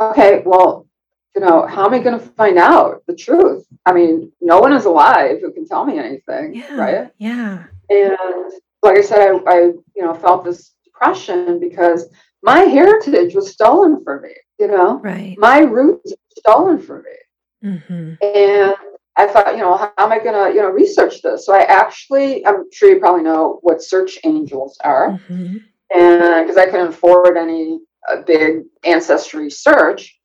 okay 0.00 0.42
well 0.46 0.86
you 1.34 1.40
know 1.40 1.66
how 1.66 1.84
am 1.86 1.94
i 1.94 1.98
going 1.98 2.18
to 2.18 2.24
find 2.24 2.56
out 2.56 3.02
the 3.06 3.14
truth? 3.14 3.66
I 3.84 3.92
mean 3.92 4.32
no 4.40 4.60
one 4.60 4.72
is 4.72 4.84
alive 4.84 5.38
who 5.40 5.52
can 5.52 5.66
tell 5.66 5.84
me 5.84 5.98
anything 5.98 6.54
yeah, 6.54 6.74
right? 6.76 7.10
yeah 7.18 7.64
and 7.90 8.52
like 8.82 8.98
I 8.98 9.02
said, 9.02 9.18
I, 9.18 9.32
I 9.46 9.58
you 9.94 10.02
know 10.02 10.14
felt 10.14 10.44
this 10.44 10.74
depression 10.84 11.60
because 11.60 12.08
my 12.42 12.60
heritage 12.60 13.34
was 13.34 13.52
stolen 13.52 14.02
from 14.04 14.22
me. 14.22 14.34
You 14.58 14.68
know, 14.68 15.00
right? 15.00 15.36
My 15.38 15.60
roots 15.60 16.12
stolen 16.38 16.78
from 16.78 17.02
me, 17.02 17.70
mm-hmm. 17.70 18.14
and 18.22 18.74
I 19.16 19.26
thought, 19.26 19.54
you 19.54 19.60
know, 19.60 19.76
how 19.76 19.92
am 19.98 20.12
I 20.12 20.18
going 20.18 20.34
to, 20.34 20.54
you 20.54 20.62
know, 20.62 20.70
research 20.70 21.20
this? 21.20 21.44
So 21.44 21.52
I 21.52 21.62
actually, 21.62 22.46
I'm 22.46 22.64
sure 22.72 22.90
you 22.90 23.00
probably 23.00 23.22
know 23.22 23.58
what 23.62 23.82
search 23.82 24.18
angels 24.24 24.78
are, 24.82 25.20
mm-hmm. 25.28 25.56
and 25.94 26.46
because 26.46 26.56
I 26.56 26.66
couldn't 26.66 26.88
afford 26.88 27.36
any 27.36 27.80
a 28.08 28.22
big 28.22 28.62
ancestry 28.84 29.50
search. 29.50 30.18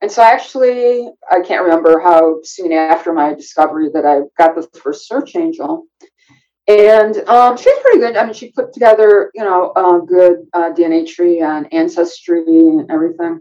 And 0.00 0.10
so 0.10 0.20
I 0.22 0.30
actually, 0.30 1.08
I 1.30 1.40
can't 1.40 1.62
remember 1.62 2.00
how 2.00 2.40
soon 2.42 2.72
after 2.72 3.12
my 3.12 3.34
discovery 3.34 3.88
that 3.94 4.04
I 4.04 4.22
got 4.36 4.56
this 4.56 4.66
first 4.82 5.06
search 5.06 5.36
angel 5.36 5.84
and 6.68 7.16
um, 7.28 7.56
she's 7.56 7.78
pretty 7.80 7.98
good. 7.98 8.16
I 8.16 8.24
mean, 8.24 8.34
she 8.34 8.52
put 8.52 8.72
together, 8.72 9.30
you 9.34 9.42
know, 9.42 9.72
a 9.74 10.00
good 10.06 10.46
uh, 10.52 10.72
DNA 10.72 11.06
tree 11.06 11.40
and 11.40 11.72
ancestry 11.72 12.44
and 12.46 12.90
everything. 12.90 13.40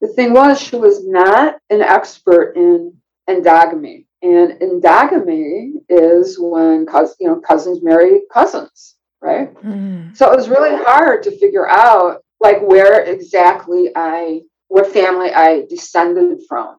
The 0.00 0.08
thing 0.08 0.32
was, 0.32 0.60
she 0.60 0.76
was 0.76 1.06
not 1.06 1.56
an 1.70 1.80
expert 1.80 2.54
in 2.56 2.94
endogamy, 3.28 4.06
and 4.22 4.52
endogamy 4.60 5.72
is 5.88 6.38
when 6.40 6.86
cous- 6.86 7.16
you 7.20 7.28
know 7.28 7.40
cousins 7.40 7.82
marry 7.82 8.20
cousins, 8.32 8.96
right? 9.20 9.54
Mm. 9.62 10.16
So 10.16 10.32
it 10.32 10.36
was 10.36 10.48
really 10.48 10.76
hard 10.84 11.22
to 11.24 11.38
figure 11.38 11.68
out 11.68 12.22
like 12.40 12.60
where 12.62 13.02
exactly 13.02 13.90
I, 13.96 14.42
what 14.68 14.92
family 14.92 15.32
I 15.32 15.64
descended 15.68 16.40
from 16.48 16.77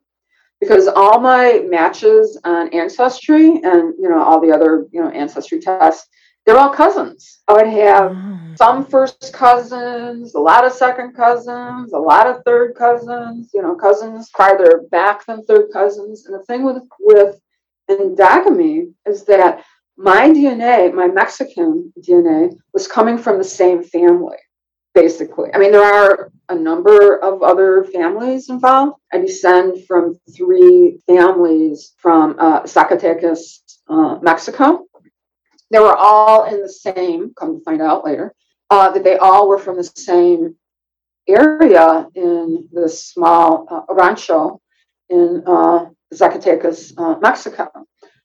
because 0.60 0.86
all 0.88 1.18
my 1.20 1.64
matches 1.68 2.38
on 2.44 2.68
ancestry 2.74 3.60
and 3.62 3.94
you 3.98 4.08
know 4.08 4.22
all 4.22 4.40
the 4.40 4.52
other 4.52 4.86
you 4.92 5.02
know 5.02 5.10
ancestry 5.10 5.60
tests 5.60 6.08
they're 6.46 6.56
all 6.56 6.70
cousins. 6.70 7.40
I 7.48 7.52
would 7.52 7.66
have 7.66 8.12
mm. 8.12 8.56
some 8.56 8.86
first 8.86 9.32
cousins 9.32 10.34
a 10.34 10.40
lot 10.40 10.64
of 10.64 10.72
second 10.72 11.14
cousins 11.14 11.92
a 11.92 11.98
lot 11.98 12.26
of 12.26 12.42
third 12.44 12.74
cousins 12.74 13.50
you 13.54 13.62
know 13.62 13.74
cousins 13.74 14.30
farther 14.30 14.82
back 14.90 15.26
than 15.26 15.44
third 15.44 15.70
cousins. 15.72 16.26
And 16.26 16.38
the 16.38 16.44
thing 16.44 16.64
with 16.64 16.82
with 17.00 17.40
endogamy 17.90 18.92
is 19.06 19.24
that 19.24 19.64
my 19.96 20.28
dna 20.28 20.94
my 20.94 21.08
mexican 21.08 21.92
dna 22.00 22.56
was 22.72 22.86
coming 22.86 23.18
from 23.18 23.36
the 23.36 23.44
same 23.44 23.82
family 23.82 24.36
basically. 24.94 25.50
I 25.54 25.58
mean, 25.58 25.72
there 25.72 25.82
are 25.82 26.32
a 26.48 26.54
number 26.54 27.18
of 27.18 27.42
other 27.42 27.84
families 27.84 28.48
involved. 28.48 28.98
I 29.12 29.18
descend 29.18 29.86
from 29.86 30.18
three 30.36 31.00
families 31.06 31.94
from 31.98 32.36
uh, 32.38 32.62
Zacatecas, 32.62 33.60
uh, 33.88 34.18
Mexico. 34.22 34.86
They 35.70 35.78
were 35.78 35.96
all 35.96 36.44
in 36.44 36.60
the 36.60 36.68
same, 36.68 37.32
come 37.38 37.58
to 37.58 37.64
find 37.64 37.80
out 37.80 38.04
later, 38.04 38.34
uh, 38.70 38.90
that 38.90 39.04
they 39.04 39.16
all 39.16 39.48
were 39.48 39.58
from 39.58 39.76
the 39.76 39.84
same 39.84 40.56
area 41.28 42.08
in 42.14 42.68
this 42.72 43.06
small 43.06 43.66
uh, 43.70 43.94
rancho 43.94 44.60
in 45.08 45.42
uh, 45.46 45.86
Zacatecas, 46.12 46.92
uh, 46.98 47.18
Mexico. 47.20 47.68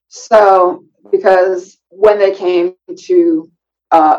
So, 0.07 0.85
because 1.11 1.77
when 1.89 2.17
they 2.17 2.33
came 2.33 2.75
to 3.05 3.51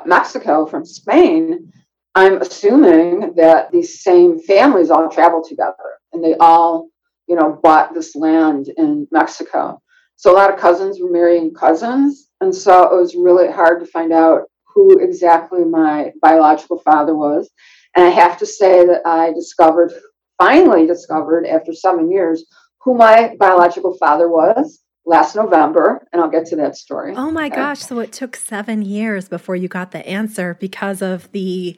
Mexico 0.07 0.67
from 0.67 0.85
Spain, 0.87 1.73
I'm 2.16 2.40
assuming 2.40 3.35
that 3.37 3.70
these 3.70 4.02
same 4.02 4.40
families 4.40 4.90
all 4.90 5.11
traveled 5.11 5.46
together 5.46 5.76
and 6.14 6.25
they 6.25 6.35
all, 6.40 6.88
you 7.28 7.37
know, 7.37 7.61
bought 7.62 7.92
this 7.92 8.16
land 8.16 8.70
in 8.78 9.06
Mexico. 9.12 9.82
So 10.16 10.32
a 10.32 10.35
lot 10.35 10.50
of 10.50 10.58
cousins 10.58 10.99
were 10.99 11.11
marrying 11.11 11.52
cousins. 11.52 12.30
And 12.40 12.54
so 12.54 12.85
it 12.85 12.99
was 12.99 13.14
really 13.14 13.52
hard 13.52 13.80
to 13.80 13.87
find 13.87 14.14
out 14.14 14.44
who 14.64 14.99
exactly 14.99 15.62
my 15.62 16.12
biological 16.23 16.78
father 16.78 17.14
was. 17.14 17.50
And 17.94 18.06
I 18.06 18.08
have 18.08 18.38
to 18.38 18.46
say 18.46 18.87
that 18.87 19.02
I 19.04 19.35
discovered, 19.35 19.92
finally 20.38 20.87
discovered 20.87 21.46
after 21.46 21.75
seven 21.75 22.11
years, 22.11 22.46
who 22.80 22.94
my 22.94 23.37
biological 23.38 23.94
father 23.99 24.30
was 24.30 24.82
last 25.04 25.37
November. 25.37 26.06
And 26.14 26.23
I'll 26.23 26.30
get 26.30 26.46
to 26.46 26.56
that 26.56 26.76
story. 26.76 27.14
Oh 27.14 27.30
my 27.30 27.50
gosh. 27.50 27.80
So 27.80 27.99
it 27.99 28.12
took 28.12 28.37
seven 28.37 28.80
years 28.80 29.28
before 29.28 29.54
you 29.54 29.68
got 29.68 29.90
the 29.90 30.06
answer 30.06 30.56
because 30.58 31.02
of 31.02 31.30
the 31.32 31.76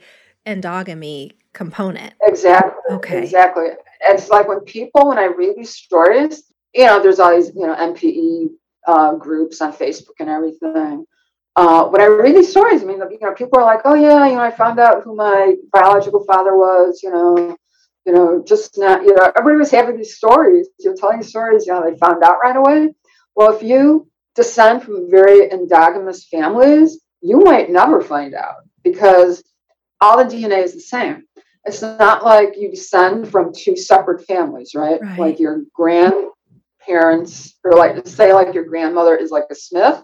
endogamy 0.48 1.32
component. 1.52 2.14
Exactly. 2.22 2.96
Okay. 2.96 3.22
Exactly. 3.22 3.66
It's 4.00 4.28
like 4.28 4.48
when 4.48 4.60
people, 4.60 5.08
when 5.08 5.18
I 5.18 5.24
read 5.24 5.56
these 5.56 5.74
stories, 5.74 6.44
you 6.74 6.86
know, 6.86 7.02
there's 7.02 7.18
all 7.20 7.34
these, 7.34 7.50
you 7.54 7.66
know, 7.66 7.74
NPE 7.74 8.48
uh, 8.86 9.14
groups 9.14 9.60
on 9.60 9.72
Facebook 9.72 10.18
and 10.20 10.28
everything. 10.28 11.04
Uh, 11.56 11.84
when 11.86 12.00
I 12.00 12.06
read 12.06 12.36
these 12.36 12.50
stories, 12.50 12.82
I 12.82 12.86
mean, 12.86 12.98
you 12.98 13.18
know, 13.20 13.34
people 13.34 13.58
are 13.58 13.64
like, 13.64 13.80
"Oh 13.84 13.94
yeah, 13.94 14.26
you 14.28 14.36
know, 14.36 14.42
I 14.42 14.52
found 14.52 14.78
out 14.78 15.02
who 15.02 15.16
my 15.16 15.54
biological 15.72 16.24
father 16.24 16.56
was." 16.56 17.00
You 17.02 17.10
know, 17.10 17.56
you 18.06 18.12
know, 18.12 18.44
just 18.46 18.78
not, 18.78 19.02
you 19.02 19.14
know, 19.14 19.32
everybody 19.36 19.58
was 19.58 19.70
having 19.72 19.96
these 19.96 20.16
stories, 20.16 20.68
You're 20.78 20.94
telling 20.94 21.22
stories. 21.22 21.66
You 21.66 21.72
know, 21.72 21.82
they 21.82 21.96
found 21.98 22.22
out 22.22 22.36
right 22.42 22.56
away. 22.56 22.94
Well, 23.34 23.54
if 23.56 23.62
you 23.62 24.08
descend 24.36 24.84
from 24.84 25.10
very 25.10 25.48
endogamous 25.48 26.28
families, 26.28 27.00
you 27.20 27.40
might 27.40 27.70
never 27.70 28.00
find 28.00 28.34
out 28.34 28.62
because 28.84 29.42
all 30.00 30.16
the 30.16 30.24
DNA 30.24 30.62
is 30.62 30.74
the 30.74 30.80
same. 30.80 31.24
It's 31.64 31.82
not 31.82 32.24
like 32.24 32.54
you 32.56 32.70
descend 32.70 33.30
from 33.30 33.52
two 33.52 33.76
separate 33.76 34.24
families, 34.26 34.72
right? 34.74 35.00
right. 35.00 35.18
Like 35.18 35.38
your 35.38 35.62
grandparents, 35.74 37.58
or 37.64 37.72
like 37.72 38.06
say, 38.06 38.32
like 38.32 38.54
your 38.54 38.64
grandmother 38.64 39.16
is 39.16 39.30
like 39.30 39.44
a 39.50 39.54
Smith 39.54 40.02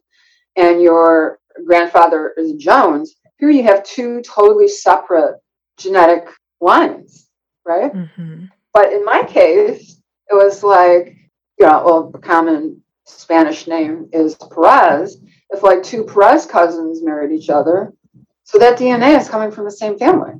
and 0.57 0.83
your 0.83 1.39
grandfather 1.65 2.35
is 2.37 2.55
Jones. 2.55 3.15
Here 3.39 3.51
you 3.51 3.63
have 3.65 3.85
two 3.85 4.21
totally 4.23 4.69
separate 4.69 5.37
genetic 5.79 6.29
lines, 6.61 7.29
right? 7.65 7.93
Mm-hmm. 7.93 8.47
But 8.73 8.93
in 8.93 9.05
my 9.05 9.23
case, 9.23 10.01
it 10.31 10.35
was 10.35 10.63
like, 10.63 11.17
you 11.59 11.67
know, 11.67 11.83
well, 11.85 12.11
the 12.11 12.19
common 12.19 12.83
Spanish 13.07 13.67
name 13.67 14.09
is 14.13 14.37
Perez. 14.37 15.19
If 15.51 15.63
like 15.63 15.83
two 15.83 16.05
Perez 16.05 16.47
cousins 16.47 17.03
married 17.03 17.33
each 17.33 17.51
other, 17.51 17.93
so 18.45 18.59
that 18.59 18.79
DNA 18.79 19.19
is 19.19 19.29
coming 19.29 19.51
from 19.51 19.65
the 19.65 19.71
same 19.71 19.99
family. 19.99 20.35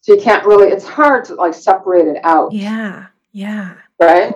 So 0.00 0.14
you 0.14 0.20
can't 0.20 0.46
really, 0.46 0.68
it's 0.68 0.86
hard 0.86 1.24
to 1.26 1.34
like 1.34 1.54
separate 1.54 2.06
it 2.06 2.18
out. 2.24 2.52
Yeah. 2.52 3.06
Yeah. 3.32 3.74
Right. 4.00 4.34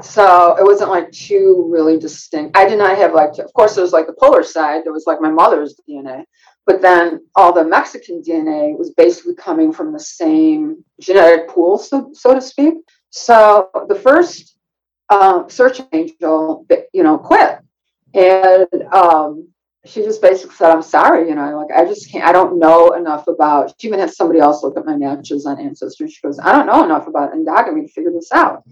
So 0.00 0.56
it 0.56 0.64
wasn't 0.64 0.90
like 0.90 1.12
two 1.12 1.68
really 1.70 1.98
distinct. 1.98 2.56
I 2.56 2.66
did 2.66 2.78
not 2.78 2.96
have 2.96 3.12
like, 3.12 3.38
of 3.38 3.52
course, 3.52 3.74
there 3.74 3.84
was 3.84 3.92
like 3.92 4.06
the 4.06 4.16
polar 4.18 4.42
side. 4.42 4.84
There 4.84 4.92
was 4.92 5.06
like 5.06 5.20
my 5.20 5.30
mother's 5.30 5.78
DNA, 5.88 6.24
but 6.66 6.80
then 6.80 7.20
all 7.34 7.52
the 7.52 7.64
Mexican 7.64 8.22
DNA 8.22 8.76
was 8.76 8.90
basically 8.90 9.34
coming 9.34 9.70
from 9.70 9.92
the 9.92 10.00
same 10.00 10.82
genetic 11.00 11.48
pool, 11.48 11.76
so, 11.76 12.10
so 12.14 12.34
to 12.34 12.40
speak. 12.40 12.74
So 13.10 13.68
the 13.88 13.94
first 13.94 14.56
uh, 15.10 15.46
search 15.48 15.82
angel, 15.92 16.66
you 16.94 17.02
know, 17.02 17.18
quit. 17.18 17.58
And 18.14 18.66
um, 18.92 19.48
she 19.84 20.02
just 20.02 20.22
basically 20.22 20.54
said, 20.54 20.70
I'm 20.70 20.82
sorry, 20.82 21.28
you 21.28 21.34
know, 21.34 21.56
like 21.58 21.76
I 21.76 21.84
just 21.84 22.10
can't, 22.10 22.24
I 22.24 22.32
don't 22.32 22.58
know 22.58 22.90
enough 22.90 23.26
about, 23.26 23.74
she 23.78 23.88
even 23.88 23.98
had 23.98 24.12
somebody 24.12 24.38
else 24.38 24.62
look 24.62 24.76
at 24.76 24.86
my 24.86 24.96
matches 24.96 25.44
on 25.44 25.58
Ancestry. 25.58 26.08
She 26.08 26.20
goes, 26.22 26.38
I 26.38 26.52
don't 26.52 26.66
know 26.66 26.84
enough 26.84 27.08
about 27.08 27.32
endogamy 27.32 27.86
to 27.86 27.92
figure 27.92 28.12
this 28.12 28.30
out. 28.32 28.62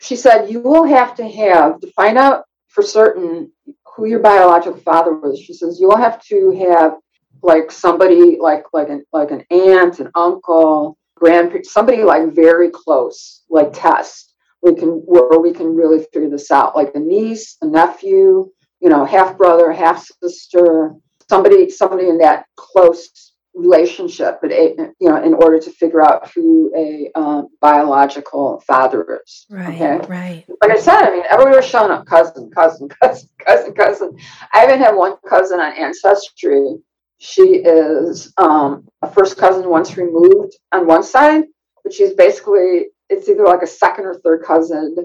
She 0.00 0.16
said, 0.16 0.50
you 0.50 0.60
will 0.60 0.84
have 0.84 1.14
to 1.16 1.28
have, 1.28 1.80
to 1.80 1.92
find 1.92 2.16
out 2.16 2.44
for 2.68 2.82
certain 2.82 3.52
who 3.84 4.06
your 4.06 4.20
biological 4.20 4.80
father 4.80 5.12
was, 5.14 5.38
she 5.38 5.52
says, 5.52 5.78
you 5.78 5.88
will 5.88 5.98
have 5.98 6.24
to 6.26 6.52
have 6.70 6.94
like 7.42 7.70
somebody 7.70 8.38
like, 8.40 8.64
like 8.72 8.88
an, 8.88 9.04
like 9.12 9.30
an 9.30 9.44
aunt, 9.50 10.00
an 10.00 10.10
uncle, 10.14 10.96
grandparent, 11.16 11.66
somebody 11.66 12.02
like 12.02 12.32
very 12.32 12.70
close, 12.70 13.42
like 13.50 13.72
test. 13.74 14.34
We 14.62 14.74
can, 14.74 14.88
where 14.88 15.40
we 15.40 15.52
can 15.52 15.74
really 15.74 16.04
figure 16.12 16.28
this 16.30 16.50
out, 16.50 16.76
like 16.76 16.94
a 16.94 16.98
niece, 16.98 17.56
a 17.62 17.66
nephew, 17.66 18.50
you 18.80 18.88
know, 18.88 19.04
half 19.04 19.36
brother, 19.36 19.72
half 19.72 20.06
sister, 20.22 20.94
somebody, 21.28 21.70
somebody 21.70 22.08
in 22.08 22.18
that 22.18 22.46
close 22.56 23.30
relationship, 23.54 24.38
but 24.40 24.50
you 24.50 24.94
know, 25.00 25.22
in 25.22 25.34
order 25.34 25.58
to 25.58 25.70
figure 25.70 26.02
out 26.02 26.30
who 26.32 26.72
a 26.76 27.10
um, 27.18 27.48
biological 27.60 28.62
father 28.66 29.20
is. 29.24 29.46
Right. 29.50 29.74
Okay? 29.74 30.06
Right. 30.08 30.44
Like 30.62 30.70
I 30.70 30.78
said, 30.78 31.02
I 31.02 31.10
mean, 31.10 31.24
everybody 31.28 31.56
was 31.56 31.66
showing 31.66 31.90
up 31.90 32.06
cousin, 32.06 32.50
cousin, 32.50 32.88
cousin, 33.02 33.28
cousin, 33.44 33.74
cousin. 33.74 34.18
I 34.52 34.64
even 34.64 34.78
have 34.78 34.96
one 34.96 35.16
cousin 35.28 35.60
on 35.60 35.72
Ancestry. 35.72 36.76
She 37.18 37.42
is 37.42 38.32
um, 38.38 38.88
a 39.02 39.10
first 39.10 39.36
cousin 39.36 39.68
once 39.68 39.96
removed 39.96 40.56
on 40.72 40.86
one 40.86 41.02
side, 41.02 41.44
but 41.82 41.92
she's 41.92 42.14
basically 42.14 42.86
it's 43.10 43.28
either 43.28 43.44
like 43.44 43.62
a 43.62 43.66
second 43.66 44.06
or 44.06 44.14
third 44.14 44.44
cousin 44.44 44.96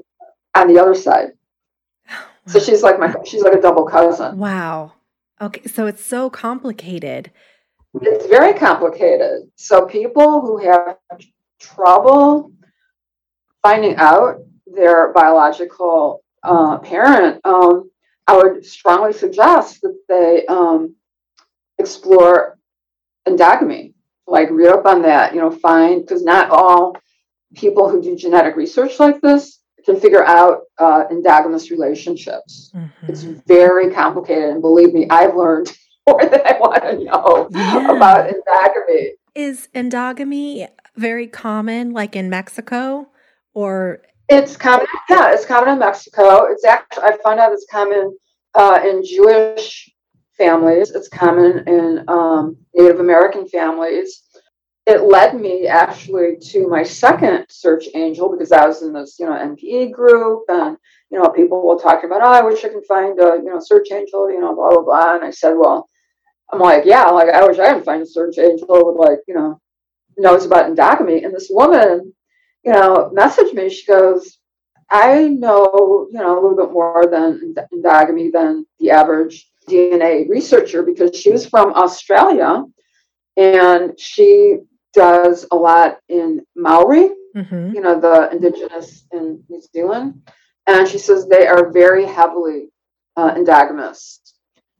on 0.55 0.67
the 0.71 0.79
other 0.79 0.95
side. 0.95 1.29
So 2.47 2.59
she's 2.59 2.83
like 2.83 2.99
my 2.99 3.13
she's 3.25 3.41
like 3.41 3.53
a 3.53 3.61
double 3.61 3.85
cousin. 3.85 4.37
Wow. 4.37 4.93
Okay, 5.41 5.63
so 5.67 5.87
it's 5.87 6.03
so 6.03 6.29
complicated. 6.29 7.31
It's 8.01 8.27
very 8.27 8.53
complicated. 8.53 9.49
So 9.55 9.85
people 9.85 10.41
who 10.41 10.57
have 10.57 10.97
trouble 11.59 12.51
finding 13.61 13.95
out 13.97 14.39
their 14.67 15.11
biological 15.13 16.23
uh, 16.43 16.77
parent, 16.77 17.41
um, 17.43 17.89
I 18.27 18.37
would 18.37 18.65
strongly 18.65 19.13
suggest 19.13 19.81
that 19.81 19.97
they 20.07 20.45
um, 20.47 20.95
explore 21.79 22.57
endogamy. 23.27 23.93
Like 24.27 24.49
read 24.49 24.69
up 24.69 24.85
on 24.85 25.01
that. 25.03 25.33
You 25.33 25.41
know, 25.41 25.51
find 25.51 26.01
because 26.01 26.23
not 26.23 26.49
all 26.49 26.95
people 27.55 27.89
who 27.89 28.01
do 28.01 28.15
genetic 28.15 28.55
research 28.55 28.99
like 28.99 29.21
this 29.21 29.59
can 29.85 29.99
figure 29.99 30.25
out 30.25 30.61
uh, 30.79 31.05
endogamous 31.11 31.69
relationships. 31.69 32.71
Mm-hmm. 32.75 33.05
It's 33.07 33.23
very 33.23 33.93
complicated, 33.93 34.49
and 34.49 34.61
believe 34.61 34.93
me, 34.93 35.07
I've 35.09 35.35
learned 35.35 35.71
more 36.07 36.21
than 36.21 36.41
I 36.45 36.57
want 36.59 36.83
to 36.83 37.03
know 37.03 37.47
yeah. 37.51 37.95
about 37.95 38.29
endogamy. 38.29 39.09
Is 39.35 39.69
endogamy 39.75 40.67
very 40.95 41.27
common, 41.27 41.91
like 41.91 42.15
in 42.15 42.29
Mexico, 42.29 43.07
or? 43.53 44.01
It's 44.27 44.57
common. 44.57 44.87
Yeah, 45.09 45.33
it's 45.33 45.45
common 45.45 45.73
in 45.73 45.79
Mexico. 45.79 46.45
It's 46.45 46.65
actually 46.65 47.03
I 47.03 47.17
found 47.23 47.39
out 47.39 47.51
it's 47.51 47.67
common 47.69 48.17
uh, 48.55 48.79
in 48.83 49.03
Jewish 49.05 49.91
families. 50.35 50.91
It's 50.91 51.09
common 51.09 51.63
in 51.67 52.03
um, 52.07 52.57
Native 52.73 52.99
American 52.99 53.47
families 53.47 54.24
it 54.85 55.01
led 55.01 55.39
me 55.39 55.67
actually 55.67 56.37
to 56.39 56.67
my 56.67 56.83
second 56.83 57.45
search 57.49 57.85
angel 57.95 58.29
because 58.29 58.51
I 58.51 58.67
was 58.67 58.83
in 58.83 58.93
this, 58.93 59.17
you 59.19 59.25
know, 59.25 59.33
NPE 59.33 59.91
group 59.91 60.43
and, 60.47 60.77
you 61.09 61.19
know, 61.19 61.29
people 61.29 61.65
were 61.65 61.77
talking 61.77 62.09
about, 62.09 62.21
oh, 62.21 62.31
I 62.31 62.43
wish 62.43 62.63
I 62.63 62.69
could 62.69 62.85
find 62.85 63.19
a, 63.19 63.37
you 63.43 63.45
know, 63.45 63.59
search 63.59 63.91
angel, 63.91 64.31
you 64.31 64.39
know, 64.39 64.53
blah, 64.53 64.69
blah, 64.69 64.83
blah. 64.83 65.15
And 65.15 65.23
I 65.23 65.31
said, 65.31 65.53
well, 65.53 65.89
I'm 66.51 66.59
like, 66.59 66.85
yeah, 66.85 67.05
like 67.05 67.29
I 67.29 67.45
wish 67.47 67.57
I 67.57 67.73
could 67.73 67.85
find 67.85 68.03
a 68.03 68.05
search 68.05 68.37
angel 68.37 68.67
with 68.69 68.97
like, 68.97 69.19
you 69.27 69.33
know, 69.33 69.59
knows 70.17 70.45
about 70.45 70.71
endogamy. 70.71 71.25
And 71.25 71.33
this 71.33 71.47
woman, 71.49 72.13
you 72.63 72.71
know, 72.71 73.11
messaged 73.15 73.55
me. 73.55 73.69
She 73.69 73.87
goes, 73.87 74.37
I 74.91 75.29
know, 75.29 76.07
you 76.11 76.19
know, 76.19 76.33
a 76.33 76.41
little 76.41 76.55
bit 76.55 76.71
more 76.71 77.07
than 77.09 77.55
endogamy 77.73 78.31
than 78.31 78.67
the 78.79 78.91
average 78.91 79.49
DNA 79.67 80.29
researcher 80.29 80.83
because 80.83 81.17
she 81.19 81.31
was 81.31 81.47
from 81.47 81.73
Australia 81.73 82.63
and 83.35 83.99
she 83.99 84.59
does 84.95 85.45
a 85.51 85.55
lot 85.55 85.97
in 86.09 86.41
Maori, 86.55 87.09
mm-hmm. 87.35 87.75
you 87.75 87.81
know, 87.81 87.99
the 87.99 88.31
indigenous 88.31 89.05
in 89.11 89.43
New 89.49 89.61
Zealand. 89.73 90.27
And 90.67 90.87
she 90.87 90.97
says 90.97 91.27
they 91.27 91.45
are 91.45 91.71
very 91.71 92.05
heavily 92.05 92.69
uh, 93.15 93.35
endogamous. 93.35 94.19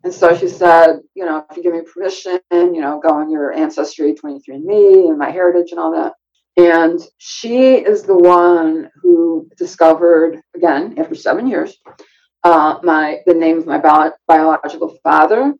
And 0.03 0.13
so 0.13 0.35
she 0.35 0.47
said, 0.47 0.99
you 1.15 1.25
know, 1.25 1.45
if 1.49 1.57
you 1.57 1.63
give 1.63 1.73
me 1.73 1.81
permission, 1.81 2.39
you 2.51 2.81
know, 2.81 2.99
go 3.05 3.13
on 3.13 3.29
your 3.29 3.51
ancestry, 3.53 4.13
23andMe, 4.13 5.09
and 5.09 5.19
MyHeritage 5.19 5.71
and 5.71 5.79
all 5.79 5.91
that. 5.93 6.13
And 6.57 6.99
she 7.17 7.75
is 7.75 8.03
the 8.03 8.15
one 8.15 8.89
who 9.01 9.49
discovered, 9.57 10.39
again, 10.55 10.95
after 10.97 11.15
seven 11.15 11.47
years, 11.47 11.75
uh, 12.43 12.77
my 12.83 13.17
the 13.25 13.33
name 13.33 13.57
of 13.57 13.65
my 13.65 13.79
bio- 13.79 14.13
biological 14.27 14.97
father. 15.03 15.53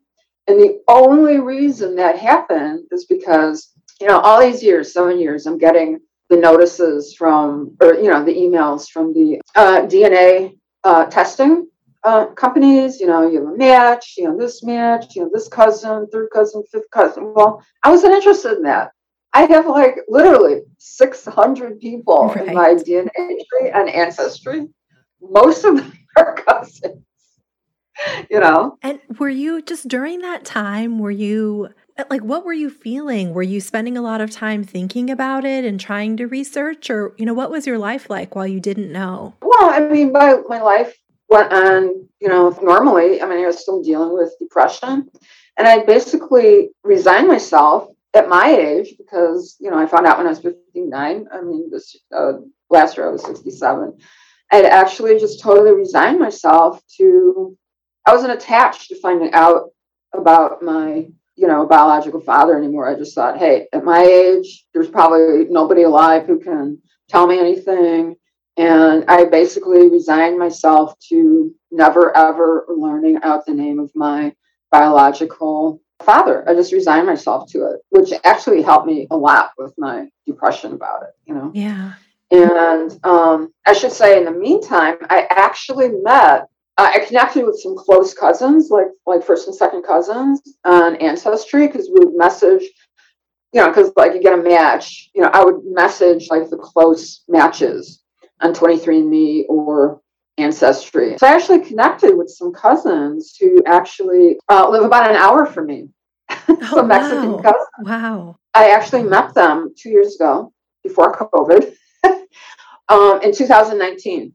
And 0.48 0.60
the 0.60 0.80
only 0.88 1.40
reason 1.40 1.96
that 1.96 2.16
happened 2.16 2.86
is 2.92 3.04
because 3.06 3.72
you 4.00 4.06
know, 4.06 4.20
all 4.20 4.40
these 4.40 4.62
years, 4.62 4.92
seven 4.92 5.18
years, 5.18 5.46
I'm 5.46 5.58
getting 5.58 6.00
the 6.28 6.36
notices 6.36 7.14
from, 7.14 7.76
or, 7.80 7.94
you 7.94 8.10
know, 8.10 8.24
the 8.24 8.34
emails 8.34 8.88
from 8.88 9.12
the 9.12 9.40
uh, 9.54 9.82
DNA 9.82 10.58
uh, 10.84 11.06
testing 11.06 11.68
uh, 12.04 12.26
companies. 12.26 13.00
You 13.00 13.06
know, 13.06 13.28
you 13.28 13.38
have 13.44 13.54
a 13.54 13.56
match, 13.56 14.14
you 14.16 14.24
know, 14.24 14.36
this 14.36 14.62
match, 14.62 15.14
you 15.14 15.22
know, 15.22 15.30
this 15.32 15.48
cousin, 15.48 16.06
third 16.12 16.28
cousin, 16.32 16.62
fifth 16.70 16.90
cousin. 16.90 17.32
Well, 17.34 17.64
I 17.82 17.90
wasn't 17.90 18.14
interested 18.14 18.58
in 18.58 18.62
that. 18.64 18.90
I 19.32 19.42
have 19.42 19.66
like 19.66 19.98
literally 20.08 20.62
600 20.78 21.78
people 21.78 22.28
right. 22.28 22.48
in 22.48 22.54
my 22.54 22.74
DNA 22.74 23.10
tree 23.14 23.70
and 23.72 23.88
ancestry. 23.88 24.66
Most 25.20 25.64
of 25.64 25.76
them 25.76 25.92
are 26.16 26.34
cousins. 26.34 27.02
you 28.30 28.40
know. 28.40 28.78
And 28.82 28.98
were 29.18 29.28
you 29.28 29.62
just 29.62 29.88
during 29.88 30.20
that 30.20 30.44
time, 30.44 30.98
were 30.98 31.10
you 31.10 31.68
like, 32.10 32.22
what 32.22 32.44
were 32.44 32.52
you 32.52 32.70
feeling? 32.70 33.32
Were 33.32 33.42
you 33.42 33.60
spending 33.60 33.96
a 33.96 34.02
lot 34.02 34.20
of 34.20 34.30
time 34.30 34.64
thinking 34.64 35.10
about 35.10 35.44
it 35.44 35.64
and 35.64 35.80
trying 35.80 36.16
to 36.18 36.26
research? 36.26 36.90
Or, 36.90 37.14
you 37.16 37.24
know, 37.24 37.34
what 37.34 37.50
was 37.50 37.66
your 37.66 37.78
life 37.78 38.10
like 38.10 38.34
while 38.34 38.46
you 38.46 38.60
didn't 38.60 38.92
know? 38.92 39.34
Well, 39.42 39.70
I 39.70 39.80
mean, 39.80 40.12
my, 40.12 40.36
my 40.48 40.60
life 40.60 40.94
went 41.28 41.52
on, 41.52 42.08
you 42.20 42.28
know, 42.28 42.50
normally. 42.62 43.22
I 43.22 43.26
mean, 43.26 43.42
I 43.42 43.46
was 43.46 43.60
still 43.60 43.82
dealing 43.82 44.12
with 44.12 44.34
depression. 44.38 45.10
And 45.58 45.66
I 45.66 45.84
basically 45.84 46.70
resigned 46.84 47.28
myself 47.28 47.88
at 48.14 48.28
my 48.28 48.50
age 48.50 48.94
because, 48.98 49.56
you 49.58 49.70
know, 49.70 49.78
I 49.78 49.86
found 49.86 50.06
out 50.06 50.18
when 50.18 50.26
I 50.26 50.30
was 50.30 50.40
59. 50.40 51.26
I 51.32 51.40
mean, 51.40 51.70
this 51.70 51.96
uh, 52.16 52.32
last 52.70 52.96
year 52.96 53.08
I 53.08 53.12
was 53.12 53.24
67. 53.24 53.96
I 54.52 54.56
had 54.56 54.66
actually 54.66 55.18
just 55.18 55.40
totally 55.40 55.72
resigned 55.72 56.18
myself 56.18 56.80
to, 56.98 57.56
I 58.06 58.12
wasn't 58.12 58.32
attached 58.32 58.88
to 58.88 59.00
finding 59.00 59.32
out 59.32 59.70
about 60.14 60.62
my 60.62 61.06
you 61.36 61.46
know, 61.46 61.62
a 61.62 61.66
biological 61.66 62.20
father 62.20 62.56
anymore. 62.56 62.88
I 62.88 62.98
just 62.98 63.14
thought, 63.14 63.38
hey, 63.38 63.68
at 63.72 63.84
my 63.84 64.02
age, 64.02 64.66
there's 64.72 64.88
probably 64.88 65.44
nobody 65.50 65.82
alive 65.82 66.26
who 66.26 66.40
can 66.40 66.78
tell 67.08 67.26
me 67.26 67.38
anything. 67.38 68.16
And 68.56 69.04
I 69.06 69.24
basically 69.24 69.88
resigned 69.90 70.38
myself 70.38 70.98
to 71.10 71.54
never 71.70 72.16
ever 72.16 72.64
learning 72.68 73.18
out 73.22 73.44
the 73.44 73.52
name 73.52 73.78
of 73.78 73.90
my 73.94 74.34
biological 74.72 75.80
father. 76.02 76.48
I 76.48 76.54
just 76.54 76.72
resigned 76.72 77.06
myself 77.06 77.50
to 77.52 77.66
it, 77.66 77.80
which 77.90 78.12
actually 78.24 78.62
helped 78.62 78.86
me 78.86 79.06
a 79.10 79.16
lot 79.16 79.50
with 79.58 79.74
my 79.76 80.08
depression 80.26 80.72
about 80.72 81.02
it, 81.02 81.10
you 81.26 81.34
know? 81.34 81.50
Yeah. 81.54 81.92
And 82.30 82.98
um, 83.04 83.52
I 83.66 83.72
should 83.72 83.92
say, 83.92 84.18
in 84.18 84.24
the 84.24 84.32
meantime, 84.32 84.96
I 85.08 85.26
actually 85.30 85.90
met 85.90 86.48
uh, 86.78 86.90
I 86.94 87.00
connected 87.00 87.44
with 87.44 87.58
some 87.58 87.74
close 87.76 88.12
cousins, 88.12 88.68
like 88.70 88.88
like 89.06 89.24
first 89.24 89.46
and 89.46 89.56
second 89.56 89.82
cousins 89.82 90.42
on 90.64 90.96
Ancestry, 90.96 91.66
because 91.66 91.88
we 91.88 92.04
would 92.04 92.16
message, 92.16 92.62
you 93.52 93.60
know, 93.60 93.68
because 93.68 93.92
like 93.96 94.14
you 94.14 94.22
get 94.22 94.38
a 94.38 94.42
match, 94.42 95.10
you 95.14 95.22
know, 95.22 95.30
I 95.32 95.42
would 95.44 95.60
message 95.64 96.28
like 96.30 96.50
the 96.50 96.58
close 96.58 97.22
matches 97.28 98.02
on 98.42 98.52
23andMe 98.52 99.44
or 99.48 100.00
Ancestry. 100.36 101.16
So 101.16 101.26
I 101.26 101.34
actually 101.34 101.60
connected 101.60 102.14
with 102.14 102.28
some 102.28 102.52
cousins 102.52 103.34
who 103.40 103.62
actually 103.64 104.36
uh, 104.50 104.68
live 104.68 104.84
about 104.84 105.08
an 105.08 105.16
hour 105.16 105.46
from 105.46 105.66
me. 105.66 105.88
Oh, 106.72 106.82
Mexican 106.82 107.32
wow. 107.32 107.42
cousins. 107.42 107.68
Wow. 107.82 108.36
I 108.52 108.70
actually 108.70 109.04
met 109.04 109.34
them 109.34 109.72
two 109.76 109.90
years 109.90 110.16
ago 110.16 110.52
before 110.82 111.14
COVID 111.14 111.74
um, 112.88 113.22
in 113.22 113.32
2019. 113.32 114.32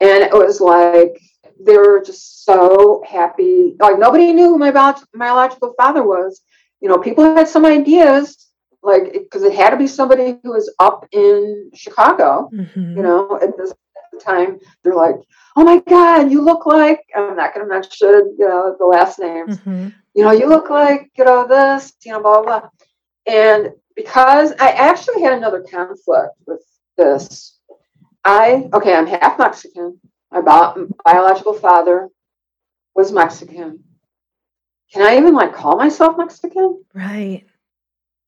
And 0.00 0.22
it 0.22 0.32
was 0.32 0.60
like 0.60 1.18
they 1.60 1.76
were 1.76 2.02
just 2.04 2.44
so 2.44 3.02
happy. 3.06 3.76
Like 3.78 3.98
nobody 3.98 4.32
knew 4.32 4.50
who 4.50 4.58
my 4.58 4.70
biological 4.70 5.74
father 5.76 6.02
was. 6.02 6.40
You 6.80 6.88
know, 6.88 6.98
people 6.98 7.24
had 7.24 7.48
some 7.48 7.64
ideas, 7.64 8.48
like 8.82 9.12
because 9.12 9.42
it 9.42 9.54
had 9.54 9.70
to 9.70 9.76
be 9.76 9.86
somebody 9.86 10.38
who 10.42 10.52
was 10.52 10.72
up 10.78 11.06
in 11.12 11.70
Chicago. 11.74 12.50
Mm-hmm. 12.52 12.96
You 12.96 13.02
know, 13.02 13.38
at 13.40 13.56
this 13.56 13.72
time, 14.20 14.58
they're 14.82 14.94
like, 14.94 15.16
"Oh 15.56 15.64
my 15.64 15.78
God, 15.88 16.30
you 16.30 16.42
look 16.42 16.66
like." 16.66 17.00
I'm 17.16 17.36
not 17.36 17.54
going 17.54 17.66
to 17.66 17.72
mention, 17.72 18.36
you 18.38 18.48
know, 18.48 18.76
the 18.78 18.86
last 18.86 19.18
names. 19.18 19.58
Mm-hmm. 19.58 19.88
You 20.14 20.24
know, 20.24 20.32
you 20.32 20.48
look 20.48 20.70
like 20.70 21.10
you 21.16 21.24
know 21.24 21.46
this. 21.46 21.92
You 22.04 22.12
know, 22.12 22.20
blah 22.20 22.42
blah. 22.42 22.60
blah. 22.60 22.68
And 23.26 23.70
because 23.96 24.52
I 24.58 24.70
actually 24.70 25.22
had 25.22 25.32
another 25.32 25.62
conflict 25.62 26.34
with 26.46 26.60
this, 26.96 27.58
I 28.24 28.68
okay, 28.72 28.94
I'm 28.94 29.06
half 29.06 29.38
Mexican. 29.38 30.00
My 30.34 30.40
bi- 30.40 30.74
biological 31.04 31.54
father 31.54 32.08
was 32.96 33.12
Mexican. 33.12 33.84
Can 34.92 35.02
I 35.06 35.16
even 35.16 35.34
like 35.34 35.54
call 35.54 35.76
myself 35.76 36.18
Mexican? 36.18 36.84
Right. 36.92 37.46